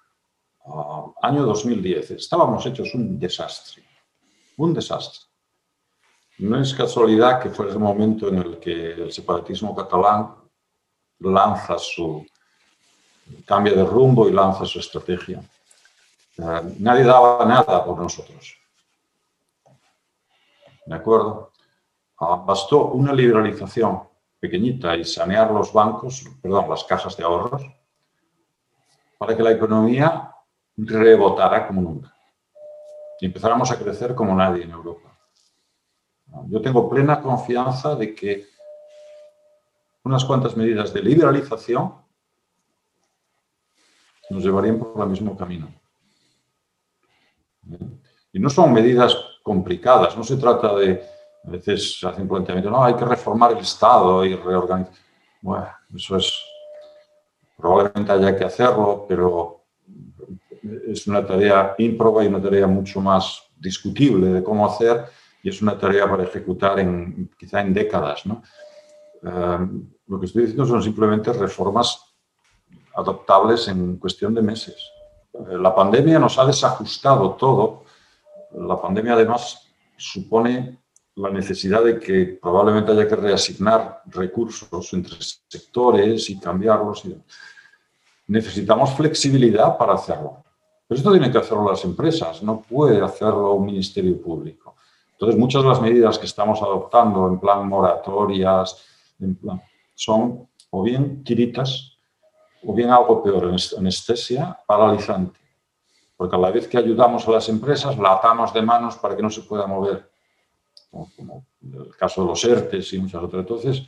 [0.67, 3.83] Ah, año 2010, estábamos hechos un desastre,
[4.57, 5.27] un desastre.
[6.39, 10.35] No es casualidad que fue el momento en el que el separatismo catalán
[11.19, 12.25] lanza su,
[13.45, 15.43] cambia de rumbo y lanza su estrategia.
[16.39, 18.57] Ah, nadie daba nada por nosotros.
[20.87, 21.53] ¿De acuerdo?
[22.19, 24.03] Ah, bastó una liberalización
[24.39, 27.63] pequeñita y sanear los bancos, perdón, las cajas de ahorros,
[29.23, 30.35] para que la economía
[30.77, 32.13] rebotara como nunca
[33.21, 35.17] y empezáramos a crecer como nadie en Europa.
[36.49, 38.49] Yo tengo plena confianza de que
[40.03, 41.95] unas cuantas medidas de liberalización
[44.29, 45.73] nos llevarían por el mismo camino.
[48.33, 51.01] Y no son medidas complicadas, no se trata de,
[51.45, 54.95] a veces se hace un planteamiento, no, hay que reformar el Estado y reorganizar.
[55.43, 56.52] Bueno, eso es
[57.63, 59.63] Probablemente haya que hacerlo, pero
[60.89, 65.05] es una tarea ímproba y una tarea mucho más discutible de cómo hacer
[65.45, 68.25] y es una tarea para ejecutar en, quizá en décadas.
[68.27, 69.59] Eh,
[70.09, 72.01] lo que estoy diciendo son simplemente reformas
[72.97, 74.91] adoptables en cuestión de meses.
[75.33, 77.85] Eh, la pandemia nos ha desajustado todo.
[78.53, 80.83] La pandemia además supone
[81.15, 87.05] la necesidad de que probablemente haya que reasignar recursos entre sectores y cambiarlos.
[87.05, 87.17] Y
[88.27, 90.43] necesitamos flexibilidad para hacerlo.
[90.87, 94.77] Pero esto tienen que hacerlo las empresas, no puede hacerlo un ministerio público.
[95.13, 98.85] Entonces, muchas de las medidas que estamos adoptando en plan moratorias,
[99.21, 99.63] en plan,
[99.95, 101.97] son o bien tiritas
[102.65, 105.39] o bien algo peor, anestesia paralizante.
[106.17, 109.23] Porque a la vez que ayudamos a las empresas, la atamos de manos para que
[109.23, 110.11] no se pueda mover,
[110.91, 113.41] como, el caso de los ERTES y muchas otras.
[113.41, 113.83] Entonces,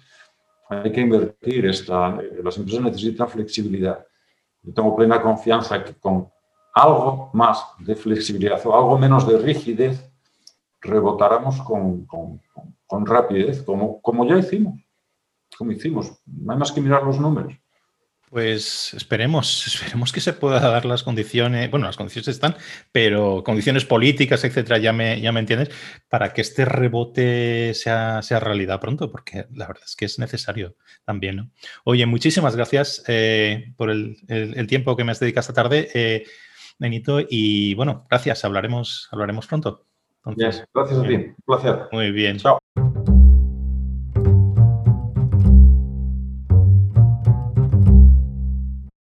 [0.68, 1.66] hay que invertir.
[1.66, 4.04] Esta, las empresas necesitan flexibilidad.
[4.64, 6.28] Yo tengo plena confianza que con
[6.74, 10.10] algo más de flexibilidad o algo menos de rigidez
[10.80, 14.80] rebotáramos con, rapidez, como, como ya hicimos.
[15.56, 16.12] Como hicimos.
[16.26, 17.54] No hay más que mirar los números.
[18.30, 22.56] Pues esperemos, esperemos que se pueda dar las condiciones, bueno, las condiciones están,
[22.90, 25.70] pero condiciones políticas, etcétera, ya me, ya me entiendes,
[26.08, 30.76] para que este rebote sea, sea realidad pronto, porque la verdad es que es necesario
[31.04, 31.36] también.
[31.36, 31.50] ¿no?
[31.84, 34.16] Oye, muchísimas gracias eh, por el,
[34.66, 36.24] tiempo que me has dedicado esta tarde, eh,
[36.78, 39.86] Benito, y bueno, gracias, hablaremos, hablaremos pronto.
[40.24, 41.82] gracias a ti, un placer.
[41.92, 42.38] Muy bien.
[42.38, 42.58] Chao.